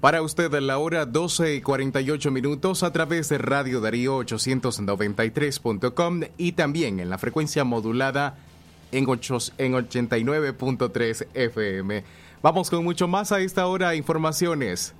Para 0.00 0.20
usted 0.20 0.52
la 0.60 0.78
hora 0.78 1.06
12 1.06 1.54
y 1.54 1.60
48 1.62 2.30
minutos 2.30 2.82
a 2.82 2.92
través 2.92 3.30
de 3.30 3.38
Radio 3.38 3.80
Darío 3.80 4.18
893.com 4.18 6.20
y 6.36 6.52
también 6.52 7.00
en 7.00 7.08
la 7.08 7.16
frecuencia 7.16 7.64
modulada 7.64 8.36
en, 8.92 9.08
8, 9.08 9.38
en 9.56 9.72
89.3 9.72 11.26
FM. 11.32 12.04
Vamos 12.42 12.68
con 12.68 12.84
mucho 12.84 13.08
más 13.08 13.32
a 13.32 13.40
esta 13.40 13.66
hora. 13.66 13.94
Informaciones. 13.94 14.94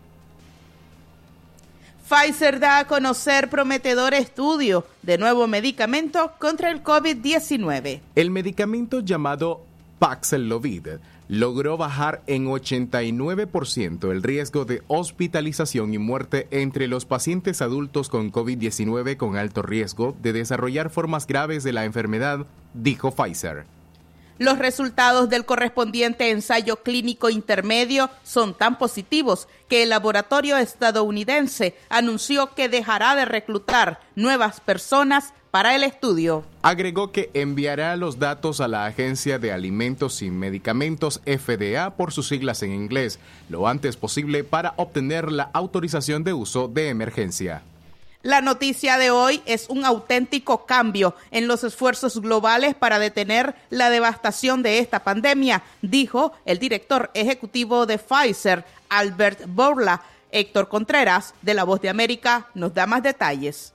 Pfizer 2.08 2.60
da 2.60 2.80
a 2.80 2.86
conocer 2.86 3.48
prometedor 3.48 4.12
estudio 4.12 4.84
de 5.00 5.16
nuevo 5.16 5.46
medicamento 5.46 6.32
contra 6.38 6.70
el 6.70 6.84
COVID-19. 6.84 8.00
El 8.14 8.30
medicamento 8.30 9.00
llamado 9.00 9.62
Paxlovid 9.98 10.98
logró 11.28 11.78
bajar 11.78 12.22
en 12.26 12.44
89% 12.44 14.10
el 14.12 14.22
riesgo 14.22 14.66
de 14.66 14.82
hospitalización 14.86 15.94
y 15.94 15.98
muerte 15.98 16.46
entre 16.50 16.88
los 16.88 17.06
pacientes 17.06 17.62
adultos 17.62 18.10
con 18.10 18.30
COVID-19 18.30 19.16
con 19.16 19.38
alto 19.38 19.62
riesgo 19.62 20.14
de 20.20 20.34
desarrollar 20.34 20.90
formas 20.90 21.26
graves 21.26 21.64
de 21.64 21.72
la 21.72 21.86
enfermedad, 21.86 22.44
dijo 22.74 23.12
Pfizer. 23.12 23.64
Los 24.38 24.58
resultados 24.58 25.28
del 25.28 25.44
correspondiente 25.44 26.30
ensayo 26.30 26.82
clínico 26.82 27.30
intermedio 27.30 28.10
son 28.24 28.52
tan 28.54 28.78
positivos 28.78 29.46
que 29.68 29.84
el 29.84 29.90
laboratorio 29.90 30.56
estadounidense 30.56 31.76
anunció 31.88 32.52
que 32.54 32.68
dejará 32.68 33.14
de 33.14 33.26
reclutar 33.26 34.00
nuevas 34.16 34.60
personas 34.60 35.32
para 35.52 35.76
el 35.76 35.84
estudio. 35.84 36.42
Agregó 36.62 37.12
que 37.12 37.30
enviará 37.32 37.94
los 37.94 38.18
datos 38.18 38.60
a 38.60 38.66
la 38.66 38.86
Agencia 38.86 39.38
de 39.38 39.52
Alimentos 39.52 40.20
y 40.20 40.32
Medicamentos 40.32 41.20
FDA 41.26 41.90
por 41.90 42.12
sus 42.12 42.26
siglas 42.26 42.64
en 42.64 42.72
inglés 42.72 43.20
lo 43.48 43.68
antes 43.68 43.96
posible 43.96 44.42
para 44.42 44.74
obtener 44.78 45.30
la 45.30 45.50
autorización 45.52 46.24
de 46.24 46.32
uso 46.32 46.66
de 46.66 46.88
emergencia. 46.88 47.62
La 48.24 48.40
noticia 48.40 48.96
de 48.96 49.10
hoy 49.10 49.42
es 49.44 49.68
un 49.68 49.84
auténtico 49.84 50.64
cambio 50.64 51.14
en 51.30 51.46
los 51.46 51.62
esfuerzos 51.62 52.22
globales 52.22 52.74
para 52.74 52.98
detener 52.98 53.54
la 53.68 53.90
devastación 53.90 54.62
de 54.62 54.78
esta 54.78 55.04
pandemia, 55.04 55.62
dijo 55.82 56.32
el 56.46 56.58
director 56.58 57.10
ejecutivo 57.12 57.84
de 57.84 57.98
Pfizer, 57.98 58.64
Albert 58.88 59.42
Borla. 59.48 60.00
Héctor 60.30 60.68
Contreras, 60.68 61.34
de 61.42 61.52
La 61.52 61.64
Voz 61.64 61.82
de 61.82 61.90
América, 61.90 62.48
nos 62.54 62.72
da 62.72 62.86
más 62.86 63.02
detalles. 63.02 63.74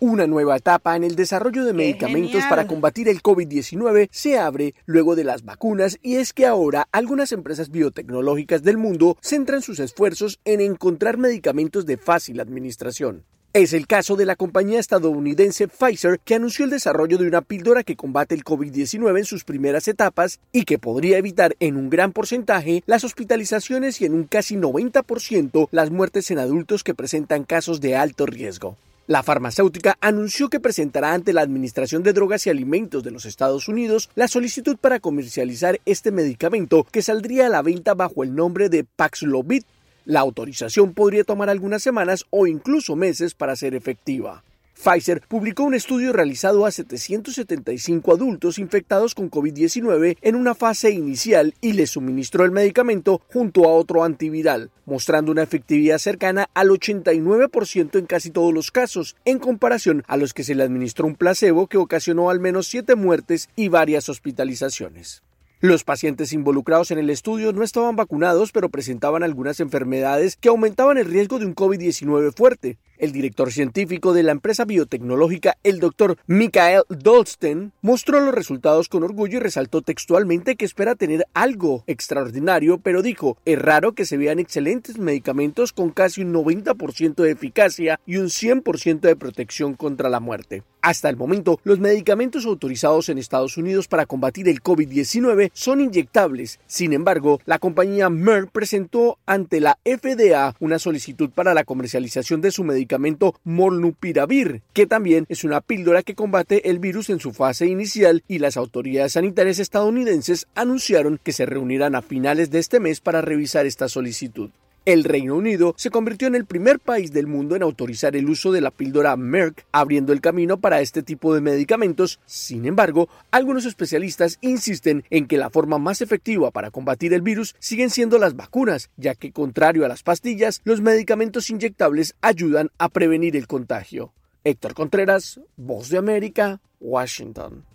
Una 0.00 0.26
nueva 0.26 0.58
etapa 0.58 0.94
en 0.94 1.02
el 1.02 1.16
desarrollo 1.16 1.64
de 1.64 1.72
medicamentos 1.72 2.44
para 2.50 2.66
combatir 2.66 3.08
el 3.08 3.22
COVID-19 3.22 4.08
se 4.12 4.38
abre 4.38 4.74
luego 4.84 5.16
de 5.16 5.24
las 5.24 5.44
vacunas 5.44 5.98
y 6.02 6.16
es 6.16 6.34
que 6.34 6.44
ahora 6.44 6.88
algunas 6.92 7.32
empresas 7.32 7.70
biotecnológicas 7.70 8.62
del 8.62 8.76
mundo 8.76 9.16
centran 9.22 9.62
sus 9.62 9.80
esfuerzos 9.80 10.40
en 10.44 10.60
encontrar 10.60 11.16
medicamentos 11.16 11.86
de 11.86 11.96
fácil 11.96 12.38
administración. 12.38 13.24
Es 13.54 13.74
el 13.74 13.86
caso 13.86 14.16
de 14.16 14.24
la 14.24 14.34
compañía 14.34 14.80
estadounidense 14.80 15.68
Pfizer 15.68 16.18
que 16.20 16.36
anunció 16.36 16.64
el 16.64 16.70
desarrollo 16.70 17.18
de 17.18 17.26
una 17.26 17.42
píldora 17.42 17.82
que 17.82 17.96
combate 17.96 18.34
el 18.34 18.44
COVID-19 18.44 19.18
en 19.18 19.24
sus 19.26 19.44
primeras 19.44 19.88
etapas 19.88 20.40
y 20.52 20.64
que 20.64 20.78
podría 20.78 21.18
evitar 21.18 21.54
en 21.60 21.76
un 21.76 21.90
gran 21.90 22.12
porcentaje 22.12 22.82
las 22.86 23.04
hospitalizaciones 23.04 24.00
y 24.00 24.06
en 24.06 24.14
un 24.14 24.24
casi 24.24 24.56
90% 24.56 25.68
las 25.70 25.90
muertes 25.90 26.30
en 26.30 26.38
adultos 26.38 26.82
que 26.82 26.94
presentan 26.94 27.44
casos 27.44 27.82
de 27.82 27.94
alto 27.94 28.24
riesgo. 28.24 28.78
La 29.06 29.22
farmacéutica 29.22 29.98
anunció 30.00 30.48
que 30.48 30.58
presentará 30.58 31.12
ante 31.12 31.34
la 31.34 31.42
Administración 31.42 32.02
de 32.02 32.14
Drogas 32.14 32.46
y 32.46 32.50
Alimentos 32.50 33.02
de 33.02 33.10
los 33.10 33.26
Estados 33.26 33.68
Unidos 33.68 34.08
la 34.14 34.28
solicitud 34.28 34.78
para 34.78 34.98
comercializar 34.98 35.78
este 35.84 36.10
medicamento 36.10 36.86
que 36.90 37.02
saldría 37.02 37.48
a 37.48 37.50
la 37.50 37.60
venta 37.60 37.92
bajo 37.92 38.24
el 38.24 38.34
nombre 38.34 38.70
de 38.70 38.84
Paxlovid 38.84 39.64
la 40.04 40.20
autorización 40.20 40.94
podría 40.94 41.24
tomar 41.24 41.50
algunas 41.50 41.82
semanas 41.82 42.24
o 42.30 42.46
incluso 42.46 42.96
meses 42.96 43.34
para 43.34 43.56
ser 43.56 43.74
efectiva. 43.74 44.42
Pfizer 44.82 45.22
publicó 45.28 45.62
un 45.62 45.74
estudio 45.74 46.12
realizado 46.12 46.66
a 46.66 46.72
775 46.72 48.12
adultos 48.12 48.58
infectados 48.58 49.14
con 49.14 49.30
COVID-19 49.30 50.16
en 50.20 50.34
una 50.34 50.56
fase 50.56 50.90
inicial 50.90 51.54
y 51.60 51.74
les 51.74 51.90
suministró 51.90 52.44
el 52.44 52.50
medicamento 52.50 53.22
junto 53.32 53.64
a 53.64 53.72
otro 53.72 54.02
antiviral, 54.02 54.70
mostrando 54.84 55.30
una 55.30 55.44
efectividad 55.44 55.98
cercana 55.98 56.48
al 56.52 56.70
89% 56.70 57.96
en 57.96 58.06
casi 58.06 58.30
todos 58.30 58.52
los 58.52 58.72
casos, 58.72 59.14
en 59.24 59.38
comparación 59.38 60.02
a 60.08 60.16
los 60.16 60.34
que 60.34 60.42
se 60.42 60.56
le 60.56 60.64
administró 60.64 61.06
un 61.06 61.14
placebo 61.14 61.68
que 61.68 61.78
ocasionó 61.78 62.28
al 62.28 62.40
menos 62.40 62.66
7 62.66 62.96
muertes 62.96 63.50
y 63.54 63.68
varias 63.68 64.08
hospitalizaciones. 64.08 65.22
Los 65.62 65.84
pacientes 65.84 66.32
involucrados 66.32 66.90
en 66.90 66.98
el 66.98 67.08
estudio 67.08 67.52
no 67.52 67.62
estaban 67.62 67.94
vacunados, 67.94 68.50
pero 68.50 68.68
presentaban 68.68 69.22
algunas 69.22 69.60
enfermedades 69.60 70.34
que 70.34 70.48
aumentaban 70.48 70.98
el 70.98 71.04
riesgo 71.06 71.38
de 71.38 71.46
un 71.46 71.54
COVID-19 71.54 72.34
fuerte. 72.34 72.78
El 73.02 73.10
director 73.10 73.50
científico 73.50 74.12
de 74.12 74.22
la 74.22 74.30
empresa 74.30 74.64
biotecnológica, 74.64 75.58
el 75.64 75.80
doctor 75.80 76.18
Michael 76.28 76.84
Dolsten, 76.88 77.72
mostró 77.82 78.20
los 78.20 78.32
resultados 78.32 78.88
con 78.88 79.02
orgullo 79.02 79.38
y 79.38 79.40
resaltó 79.40 79.82
textualmente 79.82 80.54
que 80.54 80.64
espera 80.64 80.94
tener 80.94 81.26
algo 81.34 81.82
extraordinario, 81.88 82.78
pero 82.78 83.02
dijo, 83.02 83.38
es 83.44 83.58
raro 83.58 83.96
que 83.96 84.04
se 84.04 84.18
vean 84.18 84.38
excelentes 84.38 84.98
medicamentos 84.98 85.72
con 85.72 85.90
casi 85.90 86.22
un 86.22 86.32
90% 86.32 87.16
de 87.16 87.32
eficacia 87.32 87.98
y 88.06 88.18
un 88.18 88.26
100% 88.26 89.00
de 89.00 89.16
protección 89.16 89.74
contra 89.74 90.08
la 90.08 90.20
muerte. 90.20 90.62
Hasta 90.80 91.08
el 91.08 91.16
momento, 91.16 91.60
los 91.62 91.78
medicamentos 91.78 92.44
autorizados 92.44 93.08
en 93.08 93.18
Estados 93.18 93.56
Unidos 93.56 93.86
para 93.86 94.06
combatir 94.06 94.48
el 94.48 94.62
COVID-19 94.62 95.50
son 95.54 95.80
inyectables. 95.80 96.58
Sin 96.66 96.92
embargo, 96.92 97.40
la 97.46 97.60
compañía 97.60 98.10
Merck 98.10 98.50
presentó 98.50 99.18
ante 99.24 99.60
la 99.60 99.78
FDA 99.84 100.56
una 100.58 100.80
solicitud 100.80 101.30
para 101.30 101.54
la 101.54 101.62
comercialización 101.62 102.40
de 102.40 102.50
su 102.50 102.64
medicamento 102.64 102.91
medicamento 102.98 103.40
Molnupiravir, 103.44 104.62
que 104.74 104.86
también 104.86 105.24
es 105.28 105.44
una 105.44 105.60
píldora 105.62 106.02
que 106.02 106.14
combate 106.14 106.68
el 106.68 106.78
virus 106.78 107.08
en 107.08 107.20
su 107.20 107.32
fase 107.32 107.66
inicial 107.66 108.22
y 108.28 108.38
las 108.38 108.56
autoridades 108.56 109.12
sanitarias 109.12 109.58
estadounidenses 109.58 110.46
anunciaron 110.54 111.18
que 111.22 111.32
se 111.32 111.46
reunirán 111.46 111.94
a 111.94 112.02
finales 112.02 112.50
de 112.50 112.58
este 112.58 112.80
mes 112.80 113.00
para 113.00 113.22
revisar 113.22 113.64
esta 113.64 113.88
solicitud. 113.88 114.50
El 114.84 115.04
Reino 115.04 115.36
Unido 115.36 115.74
se 115.76 115.90
convirtió 115.90 116.26
en 116.26 116.34
el 116.34 116.44
primer 116.44 116.80
país 116.80 117.12
del 117.12 117.28
mundo 117.28 117.54
en 117.54 117.62
autorizar 117.62 118.16
el 118.16 118.28
uso 118.28 118.50
de 118.50 118.60
la 118.60 118.72
píldora 118.72 119.16
Merck, 119.16 119.64
abriendo 119.70 120.12
el 120.12 120.20
camino 120.20 120.58
para 120.58 120.80
este 120.80 121.04
tipo 121.04 121.32
de 121.32 121.40
medicamentos. 121.40 122.18
Sin 122.26 122.66
embargo, 122.66 123.08
algunos 123.30 123.64
especialistas 123.64 124.38
insisten 124.40 125.04
en 125.10 125.28
que 125.28 125.38
la 125.38 125.50
forma 125.50 125.78
más 125.78 126.02
efectiva 126.02 126.50
para 126.50 126.72
combatir 126.72 127.12
el 127.12 127.22
virus 127.22 127.54
siguen 127.60 127.90
siendo 127.90 128.18
las 128.18 128.34
vacunas, 128.34 128.90
ya 128.96 129.14
que 129.14 129.30
contrario 129.30 129.84
a 129.84 129.88
las 129.88 130.02
pastillas, 130.02 130.60
los 130.64 130.80
medicamentos 130.80 131.48
inyectables 131.48 132.16
ayudan 132.20 132.70
a 132.78 132.88
prevenir 132.88 133.36
el 133.36 133.46
contagio. 133.46 134.12
Héctor 134.42 134.74
Contreras, 134.74 135.40
Voz 135.56 135.90
de 135.90 135.98
América, 135.98 136.60
Washington. 136.80 137.71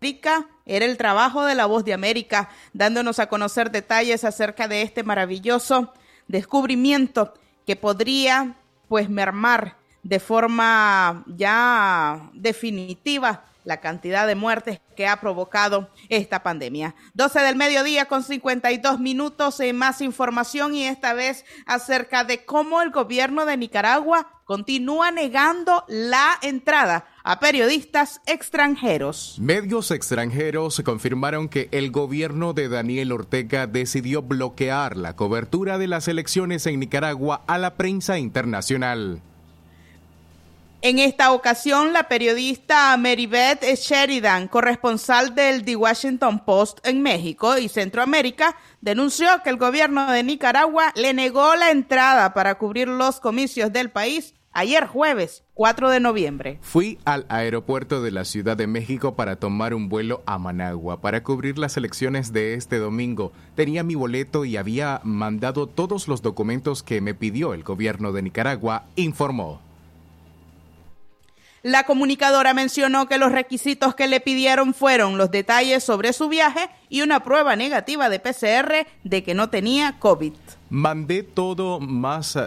Era 0.00 0.84
el 0.84 0.96
trabajo 0.96 1.44
de 1.44 1.54
la 1.54 1.66
voz 1.66 1.84
de 1.84 1.94
América, 1.94 2.50
dándonos 2.72 3.18
a 3.18 3.28
conocer 3.28 3.70
detalles 3.70 4.24
acerca 4.24 4.68
de 4.68 4.82
este 4.82 5.02
maravilloso 5.02 5.92
descubrimiento 6.28 7.34
que 7.66 7.76
podría 7.76 8.56
pues 8.88 9.08
mermar 9.08 9.76
de 10.02 10.20
forma 10.20 11.24
ya 11.26 12.30
definitiva 12.34 13.44
la 13.66 13.80
cantidad 13.80 14.28
de 14.28 14.36
muertes 14.36 14.80
que 14.96 15.08
ha 15.08 15.20
provocado 15.20 15.90
esta 16.08 16.42
pandemia. 16.44 16.94
12 17.14 17.40
del 17.40 17.56
mediodía 17.56 18.06
con 18.06 18.22
52 18.22 19.00
minutos 19.00 19.58
en 19.60 19.76
más 19.76 20.00
información 20.00 20.74
y 20.74 20.84
esta 20.84 21.14
vez 21.14 21.44
acerca 21.66 22.22
de 22.22 22.44
cómo 22.44 22.80
el 22.80 22.90
gobierno 22.90 23.44
de 23.44 23.56
Nicaragua 23.56 24.28
continúa 24.44 25.10
negando 25.10 25.84
la 25.88 26.38
entrada 26.42 27.06
a 27.24 27.40
periodistas 27.40 28.20
extranjeros. 28.26 29.36
Medios 29.40 29.90
extranjeros 29.90 30.80
confirmaron 30.84 31.48
que 31.48 31.68
el 31.72 31.90
gobierno 31.90 32.52
de 32.52 32.68
Daniel 32.68 33.10
Ortega 33.10 33.66
decidió 33.66 34.22
bloquear 34.22 34.96
la 34.96 35.16
cobertura 35.16 35.76
de 35.76 35.88
las 35.88 36.06
elecciones 36.06 36.66
en 36.66 36.78
Nicaragua 36.78 37.42
a 37.48 37.58
la 37.58 37.74
prensa 37.74 38.18
internacional. 38.18 39.22
En 40.82 40.98
esta 40.98 41.32
ocasión, 41.32 41.92
la 41.92 42.06
periodista 42.06 42.96
Beth 42.96 43.64
Sheridan, 43.76 44.46
corresponsal 44.46 45.34
del 45.34 45.64
The 45.64 45.74
Washington 45.74 46.44
Post 46.44 46.86
en 46.86 47.02
México 47.02 47.56
y 47.56 47.68
Centroamérica, 47.68 48.56
denunció 48.82 49.26
que 49.42 49.50
el 49.50 49.56
gobierno 49.56 50.10
de 50.12 50.22
Nicaragua 50.22 50.92
le 50.94 51.14
negó 51.14 51.56
la 51.56 51.70
entrada 51.70 52.34
para 52.34 52.58
cubrir 52.58 52.88
los 52.88 53.20
comicios 53.20 53.72
del 53.72 53.90
país 53.90 54.34
ayer 54.52 54.86
jueves 54.86 55.44
4 55.54 55.90
de 55.90 56.00
noviembre. 56.00 56.58
Fui 56.60 56.98
al 57.04 57.26
aeropuerto 57.28 58.02
de 58.02 58.10
la 58.10 58.24
Ciudad 58.24 58.56
de 58.56 58.66
México 58.66 59.16
para 59.16 59.36
tomar 59.36 59.74
un 59.74 59.88
vuelo 59.88 60.22
a 60.26 60.38
Managua 60.38 61.00
para 61.00 61.22
cubrir 61.22 61.58
las 61.58 61.76
elecciones 61.76 62.32
de 62.32 62.54
este 62.54 62.78
domingo. 62.78 63.32
Tenía 63.54 63.82
mi 63.82 63.94
boleto 63.94 64.44
y 64.44 64.56
había 64.56 65.00
mandado 65.04 65.66
todos 65.66 66.06
los 66.06 66.22
documentos 66.22 66.82
que 66.82 67.00
me 67.00 67.14
pidió 67.14 67.54
el 67.54 67.64
gobierno 67.64 68.12
de 68.12 68.22
Nicaragua, 68.22 68.86
informó. 68.96 69.65
La 71.66 71.82
comunicadora 71.82 72.54
mencionó 72.54 73.08
que 73.08 73.18
los 73.18 73.32
requisitos 73.32 73.96
que 73.96 74.06
le 74.06 74.20
pidieron 74.20 74.72
fueron 74.72 75.18
los 75.18 75.32
detalles 75.32 75.82
sobre 75.82 76.12
su 76.12 76.28
viaje 76.28 76.68
y 76.88 77.02
una 77.02 77.24
prueba 77.24 77.56
negativa 77.56 78.08
de 78.08 78.20
PCR 78.20 78.86
de 79.02 79.24
que 79.24 79.34
no 79.34 79.50
tenía 79.50 79.98
COVID. 79.98 80.32
Mandé 80.70 81.24
todo 81.24 81.80
más... 81.80 82.38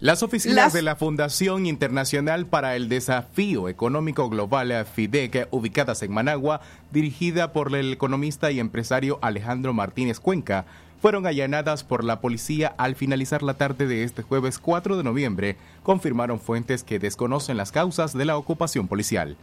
Las 0.00 0.22
oficinas 0.22 0.72
de 0.72 0.80
la 0.80 0.96
Fundación 0.96 1.66
Internacional 1.66 2.46
para 2.46 2.74
el 2.74 2.88
Desafío 2.88 3.68
Económico 3.68 4.30
Global 4.30 4.86
FIDEC, 4.86 5.48
ubicadas 5.50 6.02
en 6.02 6.10
Managua, 6.10 6.62
dirigida 6.90 7.52
por 7.52 7.76
el 7.76 7.92
economista 7.92 8.50
y 8.50 8.60
empresario 8.60 9.18
Alejandro 9.20 9.74
Martínez 9.74 10.18
Cuenca, 10.18 10.64
fueron 11.02 11.26
allanadas 11.26 11.84
por 11.84 12.02
la 12.02 12.22
policía 12.22 12.74
al 12.78 12.96
finalizar 12.96 13.42
la 13.42 13.58
tarde 13.58 13.86
de 13.86 14.02
este 14.02 14.22
jueves 14.22 14.58
4 14.58 14.96
de 14.96 15.04
noviembre, 15.04 15.58
confirmaron 15.82 16.40
fuentes 16.40 16.82
que 16.82 16.98
desconocen 16.98 17.58
las 17.58 17.70
causas 17.70 18.14
de 18.14 18.24
la 18.24 18.38
ocupación 18.38 18.88
policial. 18.88 19.36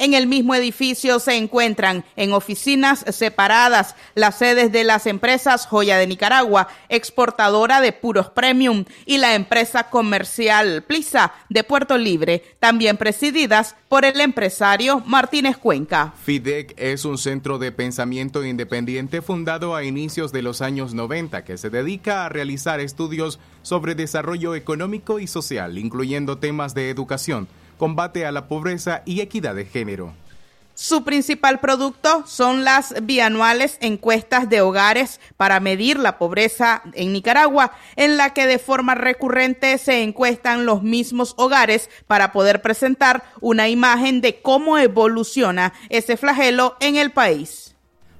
En 0.00 0.14
el 0.14 0.26
mismo 0.26 0.54
edificio 0.54 1.18
se 1.18 1.36
encuentran 1.36 2.06
en 2.16 2.32
oficinas 2.32 3.04
separadas 3.10 3.94
las 4.14 4.38
sedes 4.38 4.72
de 4.72 4.82
las 4.82 5.06
empresas 5.06 5.66
Joya 5.66 5.98
de 5.98 6.06
Nicaragua, 6.06 6.68
exportadora 6.88 7.82
de 7.82 7.92
puros 7.92 8.30
premium, 8.30 8.86
y 9.04 9.18
la 9.18 9.34
empresa 9.34 9.90
comercial 9.90 10.84
Plisa 10.84 11.34
de 11.50 11.64
Puerto 11.64 11.98
Libre, 11.98 12.42
también 12.60 12.96
presididas 12.96 13.76
por 13.90 14.06
el 14.06 14.22
empresario 14.22 15.00
Martínez 15.04 15.58
Cuenca. 15.58 16.14
FIDEC 16.24 16.72
es 16.78 17.04
un 17.04 17.18
centro 17.18 17.58
de 17.58 17.70
pensamiento 17.70 18.42
independiente 18.42 19.20
fundado 19.20 19.76
a 19.76 19.84
inicios 19.84 20.32
de 20.32 20.40
los 20.40 20.62
años 20.62 20.94
90 20.94 21.44
que 21.44 21.58
se 21.58 21.68
dedica 21.68 22.24
a 22.24 22.30
realizar 22.30 22.80
estudios 22.80 23.38
sobre 23.60 23.94
desarrollo 23.94 24.54
económico 24.54 25.18
y 25.18 25.26
social, 25.26 25.76
incluyendo 25.76 26.38
temas 26.38 26.72
de 26.72 26.88
educación 26.88 27.48
combate 27.80 28.26
a 28.26 28.30
la 28.30 28.46
pobreza 28.46 29.00
y 29.06 29.22
equidad 29.22 29.54
de 29.54 29.64
género. 29.64 30.12
Su 30.74 31.02
principal 31.02 31.60
producto 31.60 32.24
son 32.26 32.62
las 32.62 32.94
bianuales 33.02 33.78
encuestas 33.80 34.50
de 34.50 34.60
hogares 34.60 35.18
para 35.38 35.60
medir 35.60 35.98
la 35.98 36.18
pobreza 36.18 36.82
en 36.92 37.14
Nicaragua, 37.14 37.72
en 37.96 38.18
la 38.18 38.34
que 38.34 38.46
de 38.46 38.58
forma 38.58 38.94
recurrente 38.94 39.78
se 39.78 40.02
encuestan 40.02 40.66
los 40.66 40.82
mismos 40.82 41.32
hogares 41.38 41.88
para 42.06 42.32
poder 42.32 42.60
presentar 42.60 43.24
una 43.40 43.70
imagen 43.70 44.20
de 44.20 44.42
cómo 44.42 44.76
evoluciona 44.76 45.72
ese 45.88 46.18
flagelo 46.18 46.76
en 46.80 46.96
el 46.96 47.12
país. 47.12 47.69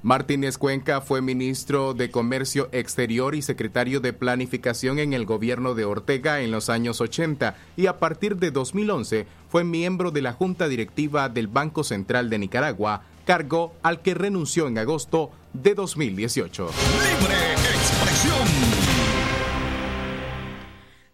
Martínez 0.02 0.56
Cuenca 0.56 1.02
fue 1.02 1.20
ministro 1.20 1.92
de 1.92 2.10
Comercio 2.10 2.70
Exterior 2.72 3.34
y 3.34 3.42
secretario 3.42 4.00
de 4.00 4.14
Planificación 4.14 4.98
en 4.98 5.12
el 5.12 5.26
gobierno 5.26 5.74
de 5.74 5.84
Ortega 5.84 6.40
en 6.40 6.50
los 6.50 6.70
años 6.70 7.02
80 7.02 7.54
y 7.76 7.86
a 7.86 7.98
partir 7.98 8.36
de 8.36 8.50
2011 8.50 9.26
fue 9.50 9.62
miembro 9.62 10.10
de 10.10 10.22
la 10.22 10.32
Junta 10.32 10.68
Directiva 10.68 11.28
del 11.28 11.48
Banco 11.48 11.84
Central 11.84 12.30
de 12.30 12.38
Nicaragua, 12.38 13.02
cargo 13.26 13.74
al 13.82 14.00
que 14.00 14.14
renunció 14.14 14.68
en 14.68 14.78
agosto 14.78 15.32
de 15.52 15.74
2018. 15.74 16.70
Libre 16.70 17.52
expresión. 17.52 18.69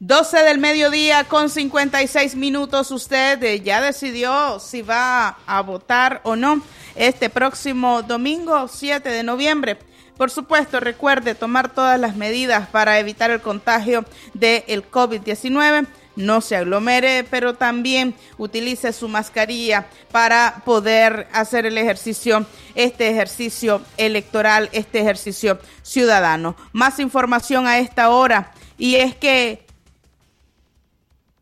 12 0.07 0.45
del 0.45 0.59
mediodía 0.59 1.25
con 1.25 1.51
56 1.51 2.37
minutos. 2.37 2.93
Usted 2.93 3.61
ya 3.65 3.81
decidió 3.81 4.61
si 4.61 4.81
va 4.81 5.37
a 5.47 5.61
votar 5.63 6.21
o 6.23 6.37
no 6.37 6.63
este 6.95 7.29
próximo 7.29 8.03
domingo 8.03 8.69
7 8.69 9.09
de 9.09 9.25
noviembre. 9.25 9.79
Por 10.17 10.31
supuesto, 10.31 10.79
recuerde 10.79 11.35
tomar 11.35 11.75
todas 11.75 11.99
las 11.99 12.15
medidas 12.15 12.69
para 12.69 13.01
evitar 13.01 13.33
el 13.33 13.41
contagio 13.41 14.05
del 14.33 14.89
COVID-19. 14.89 15.89
No 16.15 16.41
se 16.41 16.55
aglomere, 16.55 17.25
pero 17.29 17.55
también 17.55 18.15
utilice 18.39 18.93
su 18.93 19.09
mascarilla 19.09 19.89
para 20.13 20.63
poder 20.65 21.27
hacer 21.33 21.67
el 21.67 21.77
ejercicio, 21.79 22.47
este 22.77 23.11
ejercicio 23.11 23.83
electoral, 23.97 24.69
este 24.71 25.01
ejercicio 25.01 25.59
ciudadano. 25.83 26.55
Más 26.73 27.01
información 27.01 27.67
a 27.67 27.81
esta 27.81 28.11
hora 28.11 28.53
y 28.79 28.97
es 28.97 29.17
que 29.17 29.66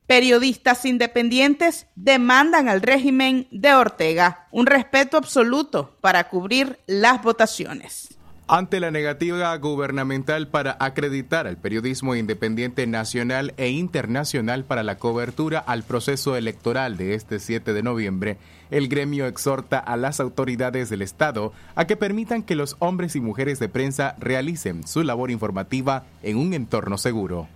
Periodistas 0.07 0.85
independientes 0.85 1.87
demandan 1.97 2.69
al 2.69 2.83
régimen 2.83 3.49
de 3.51 3.73
Ortega 3.73 4.49
un 4.51 4.67
respeto 4.67 5.17
absoluto 5.17 5.97
para 6.03 6.29
cubrir 6.29 6.79
las 6.87 7.23
votaciones. 7.23 8.19
Ante 8.47 8.81
la 8.81 8.91
negativa 8.91 9.57
gubernamental 9.57 10.49
para 10.49 10.77
acreditar 10.79 11.47
al 11.47 11.57
periodismo 11.57 12.15
independiente 12.15 12.87
nacional 12.87 13.55
e 13.57 13.71
internacional 13.71 14.65
para 14.65 14.83
la 14.83 14.99
cobertura 14.99 15.59
al 15.61 15.85
proceso 15.85 16.37
electoral 16.37 16.99
de 16.99 17.15
este 17.15 17.39
7 17.39 17.73
de 17.73 17.83
noviembre, 17.83 18.37
el 18.71 18.89
gremio 18.89 19.27
exhorta 19.27 19.79
a 19.79 19.97
las 19.97 20.21
autoridades 20.21 20.91
del 20.91 21.01
Estado 21.01 21.55
a 21.75 21.87
que 21.87 21.97
permitan 21.97 22.43
que 22.43 22.57
los 22.57 22.77
hombres 22.81 23.17
y 23.17 23.21
mujeres 23.21 23.59
de 23.59 23.71
prensa 23.71 24.15
realicen 24.19 24.87
su 24.87 25.03
labor 25.03 25.31
informativa 25.31 26.05
en 26.23 26.37
un 26.37 26.53
entorno 26.53 26.99
seguro 26.99 27.49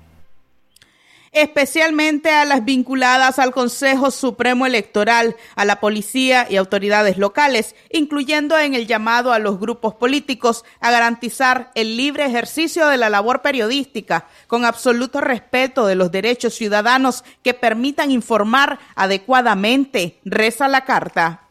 especialmente 1.32 2.30
a 2.30 2.44
las 2.44 2.64
vinculadas 2.64 3.38
al 3.38 3.52
Consejo 3.52 4.10
Supremo 4.10 4.66
Electoral, 4.66 5.36
a 5.56 5.64
la 5.64 5.80
policía 5.80 6.46
y 6.48 6.56
autoridades 6.56 7.18
locales, 7.18 7.74
incluyendo 7.90 8.58
en 8.58 8.74
el 8.74 8.86
llamado 8.86 9.32
a 9.32 9.38
los 9.38 9.58
grupos 9.58 9.94
políticos 9.94 10.64
a 10.80 10.90
garantizar 10.90 11.70
el 11.74 11.96
libre 11.96 12.26
ejercicio 12.26 12.86
de 12.86 12.96
la 12.96 13.10
labor 13.10 13.42
periodística, 13.42 14.26
con 14.46 14.64
absoluto 14.64 15.20
respeto 15.20 15.86
de 15.86 15.94
los 15.94 16.10
derechos 16.10 16.54
ciudadanos 16.54 17.24
que 17.42 17.54
permitan 17.54 18.10
informar 18.10 18.78
adecuadamente, 18.94 20.18
reza 20.24 20.68
la 20.68 20.84
carta. 20.84 21.47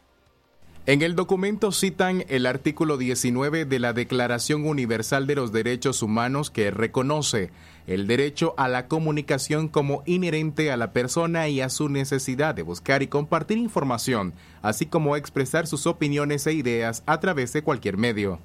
En 0.88 1.02
el 1.02 1.16
documento 1.16 1.70
citan 1.70 2.24
el 2.30 2.46
artículo 2.46 2.96
19 2.96 3.66
de 3.66 3.78
la 3.78 3.92
Declaración 3.92 4.64
Universal 4.64 5.26
de 5.26 5.34
los 5.34 5.52
Derechos 5.52 6.02
Humanos 6.02 6.50
que 6.50 6.70
reconoce 6.70 7.50
el 7.86 8.06
derecho 8.06 8.54
a 8.56 8.68
la 8.68 8.88
comunicación 8.88 9.68
como 9.68 10.02
inherente 10.06 10.72
a 10.72 10.78
la 10.78 10.92
persona 10.94 11.46
y 11.48 11.60
a 11.60 11.68
su 11.68 11.90
necesidad 11.90 12.54
de 12.54 12.62
buscar 12.62 13.02
y 13.02 13.06
compartir 13.06 13.58
información, 13.58 14.32
así 14.62 14.86
como 14.86 15.14
expresar 15.14 15.66
sus 15.66 15.86
opiniones 15.86 16.46
e 16.46 16.54
ideas 16.54 17.02
a 17.04 17.20
través 17.20 17.52
de 17.52 17.60
cualquier 17.60 17.98
medio. 17.98 18.38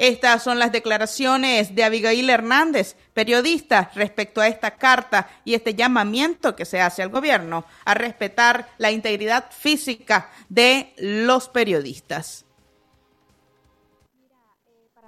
Estas 0.00 0.42
son 0.42 0.58
las 0.58 0.72
declaraciones 0.72 1.74
de 1.74 1.84
Abigail 1.84 2.30
Hernández, 2.30 2.96
periodista, 3.12 3.90
respecto 3.94 4.40
a 4.40 4.48
esta 4.48 4.78
carta 4.78 5.28
y 5.44 5.52
este 5.52 5.74
llamamiento 5.74 6.56
que 6.56 6.64
se 6.64 6.80
hace 6.80 7.02
al 7.02 7.10
gobierno 7.10 7.66
a 7.84 7.92
respetar 7.92 8.70
la 8.78 8.90
integridad 8.90 9.50
física 9.50 10.30
de 10.48 10.94
los 10.96 11.50
periodistas. 11.50 12.46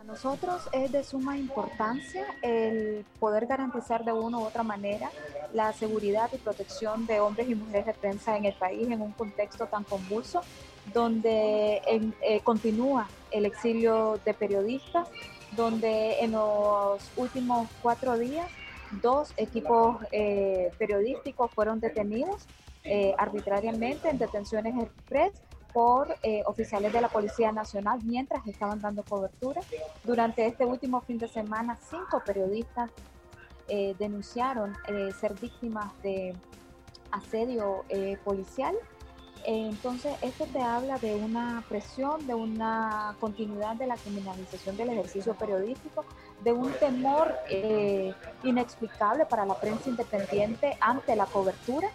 Nosotros 0.05 0.69
es 0.73 0.93
de 0.93 1.03
suma 1.05 1.39
importancia 1.39 2.27
el 2.43 3.07
poder 3.19 3.47
garantizar 3.47 4.05
de 4.05 4.13
una 4.13 4.37
u 4.37 4.43
otra 4.43 4.63
manera 4.63 5.11
la 5.55 5.73
seguridad 5.73 6.29
y 6.35 6.37
protección 6.37 7.07
de 7.07 7.19
hombres 7.19 7.49
y 7.49 7.55
mujeres 7.55 7.87
de 7.87 7.95
prensa 7.95 8.37
en 8.37 8.45
el 8.45 8.55
país 8.55 8.89
en 8.91 9.01
un 9.01 9.13
contexto 9.13 9.67
tan 9.69 9.85
convulso 9.85 10.43
donde 10.93 11.81
eh, 11.87 12.41
continúa 12.45 13.09
el 13.31 13.47
exilio 13.47 14.19
de 14.25 14.35
periodistas, 14.35 15.09
donde 15.57 16.21
en 16.21 16.33
los 16.33 17.03
últimos 17.17 17.69
cuatro 17.83 18.19
días 18.19 18.49
dos 19.01 19.33
equipos 19.37 19.97
eh, 20.11 20.71
periodísticos 20.79 21.51
fueron 21.53 21.81
detenidos 21.81 22.47
eh, 22.85 23.15
arbitrariamente 23.17 24.11
en 24.11 24.19
detenciones 24.19 24.75
express 24.83 25.33
por 25.73 26.15
eh, 26.23 26.43
oficiales 26.47 26.93
de 26.93 27.01
la 27.01 27.09
Policía 27.09 27.53
Nacional 27.53 28.01
mientras 28.05 28.47
estaban 28.47 28.81
dando 28.81 29.03
cobertura. 29.05 29.63
Durante 30.05 30.45
este 30.47 30.67
último 30.67 31.01
fin 31.01 31.17
de 31.19 31.29
semana, 31.29 31.79
cinco 31.89 32.23
periodistas 32.25 32.91
denunciaron 33.99 34.77
ser 35.19 35.33
víctimas 35.41 35.91
de 36.03 36.35
asedio 37.11 37.87
policial. 38.23 38.75
Entonces, 39.45 40.15
esto 40.23 40.47
te 40.47 40.61
habla 40.61 40.99
de 40.99 41.15
una 41.15 41.65
presión, 41.69 42.27
de 42.27 42.35
una 42.35 43.17
continuidad 43.21 43.77
de 43.77 43.87
la 43.87 43.97
criminalización 43.97 44.77
del 44.77 44.91
ejercicio 44.91 45.35
periodístico, 45.35 46.05
de 46.43 46.53
un 46.53 46.73
temor 46.73 47.35
inexplicable 48.43 49.27
para 49.27 49.45
la 49.45 49.59
prensa 49.59 49.89
independiente 49.91 50.77
ante 50.81 51.17
la 51.17 51.27
cobertura 51.27 51.89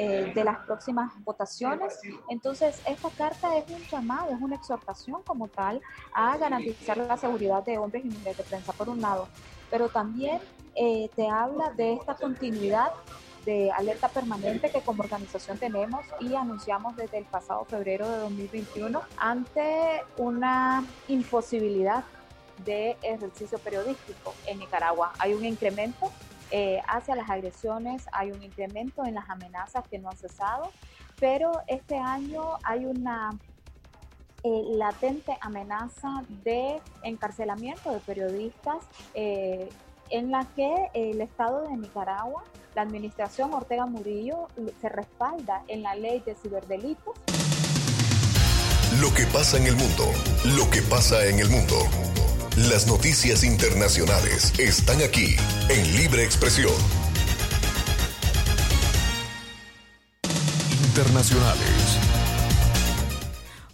eh, 0.00 0.30
de 0.32 0.44
las 0.44 0.58
próximas 0.64 1.12
votaciones. 1.24 1.98
Entonces, 2.28 2.80
esta 2.86 3.10
carta 3.10 3.56
es 3.56 3.68
un 3.68 3.82
llamado, 3.82 4.30
es 4.32 4.40
una 4.40 4.54
exhortación 4.54 5.24
como 5.24 5.48
tal 5.48 5.82
a 6.14 6.36
garantizar 6.36 6.98
la 6.98 7.16
seguridad 7.16 7.64
de 7.64 7.78
hombres 7.78 8.04
y 8.04 8.08
mujeres 8.08 8.36
de 8.36 8.44
prensa, 8.44 8.72
por 8.72 8.88
un 8.88 9.00
lado, 9.00 9.28
pero 9.68 9.88
también 9.88 10.40
eh, 10.76 11.10
te 11.16 11.28
habla 11.28 11.72
de 11.72 11.94
esta 11.94 12.14
continuidad 12.14 12.92
de 13.48 13.72
alerta 13.72 14.08
permanente 14.08 14.70
que 14.70 14.82
como 14.82 15.02
organización 15.02 15.56
tenemos 15.56 16.04
y 16.20 16.34
anunciamos 16.34 16.94
desde 16.96 17.16
el 17.16 17.24
pasado 17.24 17.64
febrero 17.64 18.06
de 18.06 18.18
2021 18.18 19.00
ante 19.16 20.02
una 20.18 20.84
imposibilidad 21.08 22.04
de 22.66 22.98
ejercicio 23.00 23.58
periodístico 23.58 24.34
en 24.46 24.58
Nicaragua. 24.58 25.14
Hay 25.18 25.32
un 25.32 25.46
incremento 25.46 26.12
eh, 26.50 26.82
hacia 26.86 27.16
las 27.16 27.30
agresiones, 27.30 28.04
hay 28.12 28.32
un 28.32 28.42
incremento 28.42 29.02
en 29.06 29.14
las 29.14 29.30
amenazas 29.30 29.82
que 29.88 29.98
no 29.98 30.10
han 30.10 30.18
cesado, 30.18 30.70
pero 31.18 31.62
este 31.68 31.96
año 31.96 32.58
hay 32.64 32.84
una 32.84 33.30
eh, 34.44 34.62
latente 34.72 35.38
amenaza 35.40 36.22
de 36.44 36.82
encarcelamiento 37.02 37.94
de 37.94 38.00
periodistas 38.00 38.84
eh, 39.14 39.70
en 40.10 40.30
la 40.30 40.46
que 40.56 40.72
el 40.94 41.20
Estado 41.20 41.62
de 41.62 41.76
Nicaragua, 41.76 42.44
la 42.74 42.82
administración 42.82 43.52
Ortega 43.52 43.86
Murillo, 43.86 44.48
se 44.80 44.88
respalda 44.88 45.62
en 45.68 45.82
la 45.82 45.94
ley 45.94 46.22
de 46.24 46.34
ciberdelitos. 46.34 47.14
Lo 49.00 49.12
que 49.12 49.26
pasa 49.26 49.58
en 49.58 49.66
el 49.66 49.76
mundo, 49.76 50.04
lo 50.56 50.70
que 50.70 50.82
pasa 50.82 51.24
en 51.26 51.38
el 51.38 51.48
mundo. 51.50 51.76
Las 52.56 52.86
noticias 52.86 53.44
internacionales 53.44 54.52
están 54.58 55.00
aquí 55.02 55.36
en 55.68 55.96
Libre 55.96 56.24
Expresión. 56.24 56.72
Internacionales. 60.86 61.77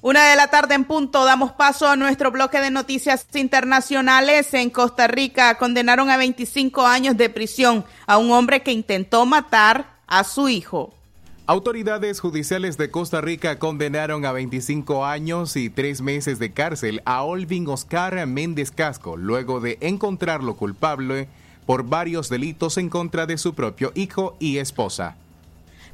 Una 0.05 0.29
de 0.29 0.37
la 0.37 0.49
tarde 0.49 0.75
en 0.75 0.85
punto, 0.85 1.25
damos 1.25 1.53
paso 1.53 1.88
a 1.88 1.97
nuestro 1.97 2.31
bloque 2.31 2.61
de 2.61 2.71
noticias 2.71 3.27
internacionales. 3.33 4.53
En 4.53 4.69
Costa 4.69 5.07
Rica 5.07 5.57
condenaron 5.57 6.11
a 6.11 6.19
25 6.19 6.87
años 6.87 7.17
de 7.17 7.31
prisión 7.31 7.87
a 8.07 8.19
un 8.19 8.31
hombre 8.31 8.62
que 8.62 8.71
intentó 8.71 9.25
matar 9.25 9.97
a 10.07 10.23
su 10.25 10.51
hijo. 10.51 10.93
Autoridades 11.47 12.21
judiciales 12.21 12.77
de 12.77 12.90
Costa 12.90 13.23
Rica 13.23 13.59
condenaron 13.59 14.27
a 14.27 14.33
25 14.33 15.07
años 15.07 15.57
y 15.57 15.71
3 15.71 16.03
meses 16.03 16.38
de 16.38 16.53
cárcel 16.53 17.01
a 17.07 17.23
Olvin 17.23 17.67
Oscar 17.67 18.27
Méndez 18.27 18.73
Casco 18.73 19.17
luego 19.17 19.61
de 19.61 19.79
encontrarlo 19.81 20.57
culpable 20.57 21.29
por 21.64 21.83
varios 21.83 22.29
delitos 22.29 22.77
en 22.77 22.90
contra 22.90 23.25
de 23.25 23.38
su 23.38 23.55
propio 23.55 23.90
hijo 23.95 24.37
y 24.38 24.59
esposa. 24.59 25.17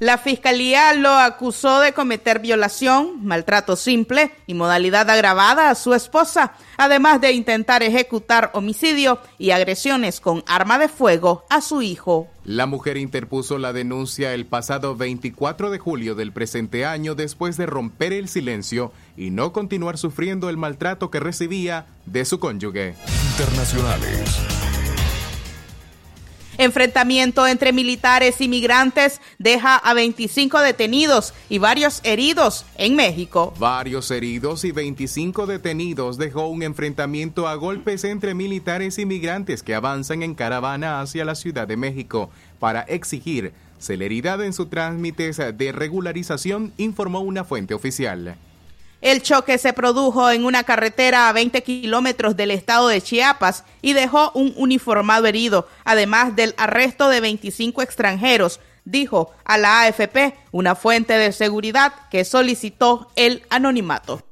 La 0.01 0.17
fiscalía 0.17 0.95
lo 0.95 1.11
acusó 1.11 1.79
de 1.81 1.93
cometer 1.93 2.39
violación, 2.39 3.23
maltrato 3.23 3.77
simple 3.77 4.33
y 4.47 4.55
modalidad 4.55 5.11
agravada 5.11 5.69
a 5.69 5.75
su 5.75 5.93
esposa, 5.93 6.55
además 6.79 7.21
de 7.21 7.33
intentar 7.33 7.83
ejecutar 7.83 8.51
homicidio 8.55 9.21
y 9.37 9.51
agresiones 9.51 10.21
con 10.21 10.43
arma 10.47 10.79
de 10.79 10.89
fuego 10.89 11.45
a 11.51 11.61
su 11.61 11.83
hijo. 11.83 12.29
La 12.45 12.65
mujer 12.65 12.97
interpuso 12.97 13.59
la 13.59 13.75
denuncia 13.75 14.33
el 14.33 14.47
pasado 14.47 14.97
24 14.97 15.69
de 15.69 15.79
julio 15.79 16.15
del 16.15 16.33
presente 16.33 16.87
año 16.87 17.15
después 17.15 17.59
de 17.59 17.67
romper 17.67 18.15
el 18.15 18.29
silencio 18.29 18.93
y 19.19 19.29
no 19.29 19.53
continuar 19.53 19.99
sufriendo 19.99 20.49
el 20.49 20.57
maltrato 20.57 21.11
que 21.11 21.21
recibía 21.21 21.85
de 22.07 22.25
su 22.25 22.41
cónyuge. 22.41 22.95
Internacionales. 23.33 24.41
Enfrentamiento 26.61 27.46
entre 27.46 27.73
militares 27.73 28.42
y 28.42 28.46
migrantes 28.46 29.23
deja 29.38 29.77
a 29.77 29.94
25 29.94 30.61
detenidos 30.61 31.33
y 31.49 31.57
varios 31.57 32.03
heridos 32.05 32.66
en 32.77 32.96
México. 32.96 33.55
Varios 33.59 34.11
heridos 34.11 34.66
y 34.66 34.70
25 34.70 35.46
detenidos 35.46 36.18
dejó 36.18 36.49
un 36.49 36.62
enfrentamiento 36.62 37.49
a 37.49 37.55
golpes 37.55 38.05
entre 38.05 38.35
militares 38.35 38.99
y 38.99 39.07
migrantes 39.07 39.62
que 39.62 39.75
avanzan 39.75 40.23
en 40.23 40.35
caravana 40.35 41.01
hacia 41.01 41.25
la 41.25 41.35
Ciudad 41.35 41.66
de 41.66 41.79
México 41.79 42.29
para 42.59 42.83
exigir 42.83 43.55
celeridad 43.79 44.44
en 44.44 44.53
sus 44.53 44.68
trámites 44.68 45.38
de 45.38 45.73
regularización, 45.73 46.75
informó 46.77 47.20
una 47.20 47.44
fuente 47.44 47.73
oficial. 47.73 48.37
El 49.01 49.23
choque 49.23 49.57
se 49.57 49.73
produjo 49.73 50.31
en 50.31 50.45
una 50.45 50.65
carretera 50.65 51.29
a 51.29 51.33
20 51.33 51.63
kilómetros 51.63 52.37
del 52.37 52.51
estado 52.51 52.89
de 52.89 53.01
Chiapas 53.01 53.65
y 53.81 53.95
dejó 53.95 54.31
un 54.35 54.53
uniformado 54.57 55.27
herido, 55.27 55.67
además 55.85 56.37
del 56.37 56.55
arresto 56.59 57.09
de 57.09 57.21
25 57.21 57.81
extranjeros, 57.81 58.61
dijo 58.85 59.33
a 59.45 59.57
la 59.57 59.83
AFP 59.83 60.35
una 60.53 60.75
fuente 60.75 61.15
de 61.15 61.33
seguridad 61.33 61.95
que 62.11 62.25
solicitó 62.27 63.11
el 63.17 63.43
anonimato. 63.49 64.23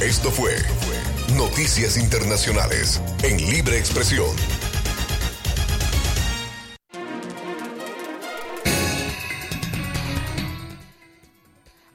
Esto 0.00 0.30
fue 0.30 0.54
Noticias 1.36 1.98
Internacionales 1.98 3.00
en 3.22 3.36
Libre 3.50 3.78
Expresión. 3.78 4.34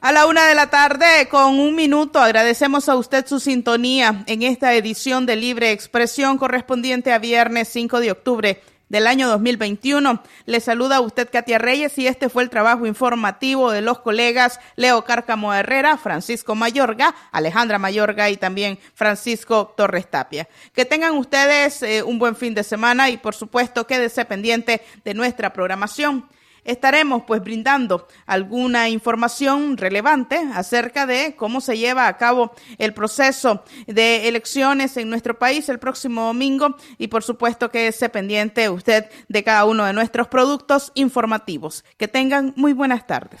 A 0.04 0.10
la 0.10 0.26
una 0.26 0.48
de 0.48 0.56
la 0.56 0.68
tarde, 0.68 1.28
con 1.30 1.60
un 1.60 1.76
minuto, 1.76 2.18
agradecemos 2.18 2.88
a 2.88 2.96
usted 2.96 3.24
su 3.24 3.38
sintonía 3.38 4.24
en 4.26 4.42
esta 4.42 4.74
edición 4.74 5.26
de 5.26 5.36
Libre 5.36 5.70
Expresión 5.70 6.38
correspondiente 6.38 7.12
a 7.12 7.20
viernes 7.20 7.68
5 7.68 8.00
de 8.00 8.10
octubre 8.10 8.60
del 8.88 9.06
año 9.06 9.28
2021. 9.28 10.20
Le 10.46 10.58
saluda 10.58 10.96
a 10.96 11.00
usted 11.02 11.30
Katia 11.30 11.58
Reyes 11.58 11.96
y 11.98 12.08
este 12.08 12.28
fue 12.28 12.42
el 12.42 12.50
trabajo 12.50 12.84
informativo 12.84 13.70
de 13.70 13.80
los 13.80 14.00
colegas 14.00 14.58
Leo 14.74 15.04
Cárcamo 15.04 15.54
Herrera, 15.54 15.96
Francisco 15.98 16.56
Mayorga, 16.56 17.14
Alejandra 17.30 17.78
Mayorga 17.78 18.28
y 18.28 18.36
también 18.36 18.80
Francisco 18.94 19.72
Torres 19.76 20.10
Tapia. 20.10 20.48
Que 20.74 20.84
tengan 20.84 21.16
ustedes 21.16 21.80
eh, 21.84 22.02
un 22.02 22.18
buen 22.18 22.34
fin 22.34 22.54
de 22.54 22.64
semana 22.64 23.08
y 23.08 23.18
por 23.18 23.36
supuesto 23.36 23.86
quédese 23.86 24.24
pendiente 24.24 24.82
de 25.04 25.14
nuestra 25.14 25.52
programación 25.52 26.26
estaremos 26.64 27.24
pues 27.26 27.42
brindando 27.42 28.06
alguna 28.26 28.88
información 28.88 29.76
relevante 29.76 30.40
acerca 30.54 31.06
de 31.06 31.34
cómo 31.36 31.60
se 31.60 31.78
lleva 31.78 32.08
a 32.08 32.16
cabo 32.16 32.52
el 32.78 32.94
proceso 32.94 33.64
de 33.86 34.28
elecciones 34.28 34.96
en 34.96 35.10
nuestro 35.10 35.38
país 35.38 35.68
el 35.68 35.78
próximo 35.78 36.26
domingo 36.26 36.76
y 36.98 37.08
por 37.08 37.22
supuesto 37.22 37.70
que 37.70 37.88
esté 37.88 38.08
pendiente 38.08 38.68
usted 38.68 39.06
de 39.28 39.44
cada 39.44 39.64
uno 39.64 39.84
de 39.84 39.92
nuestros 39.92 40.28
productos 40.28 40.92
informativos. 40.94 41.84
Que 41.96 42.08
tengan 42.08 42.52
muy 42.56 42.72
buenas 42.72 43.06
tardes. 43.06 43.40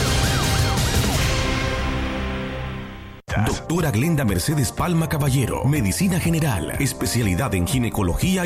Doctora 3.37 3.91
Glenda 3.91 4.25
Mercedes 4.25 4.73
Palma 4.73 5.07
Caballero, 5.07 5.63
Medicina 5.63 6.19
General, 6.19 6.71
especialidad 6.79 7.55
en 7.55 7.65
ginecología 7.65 8.39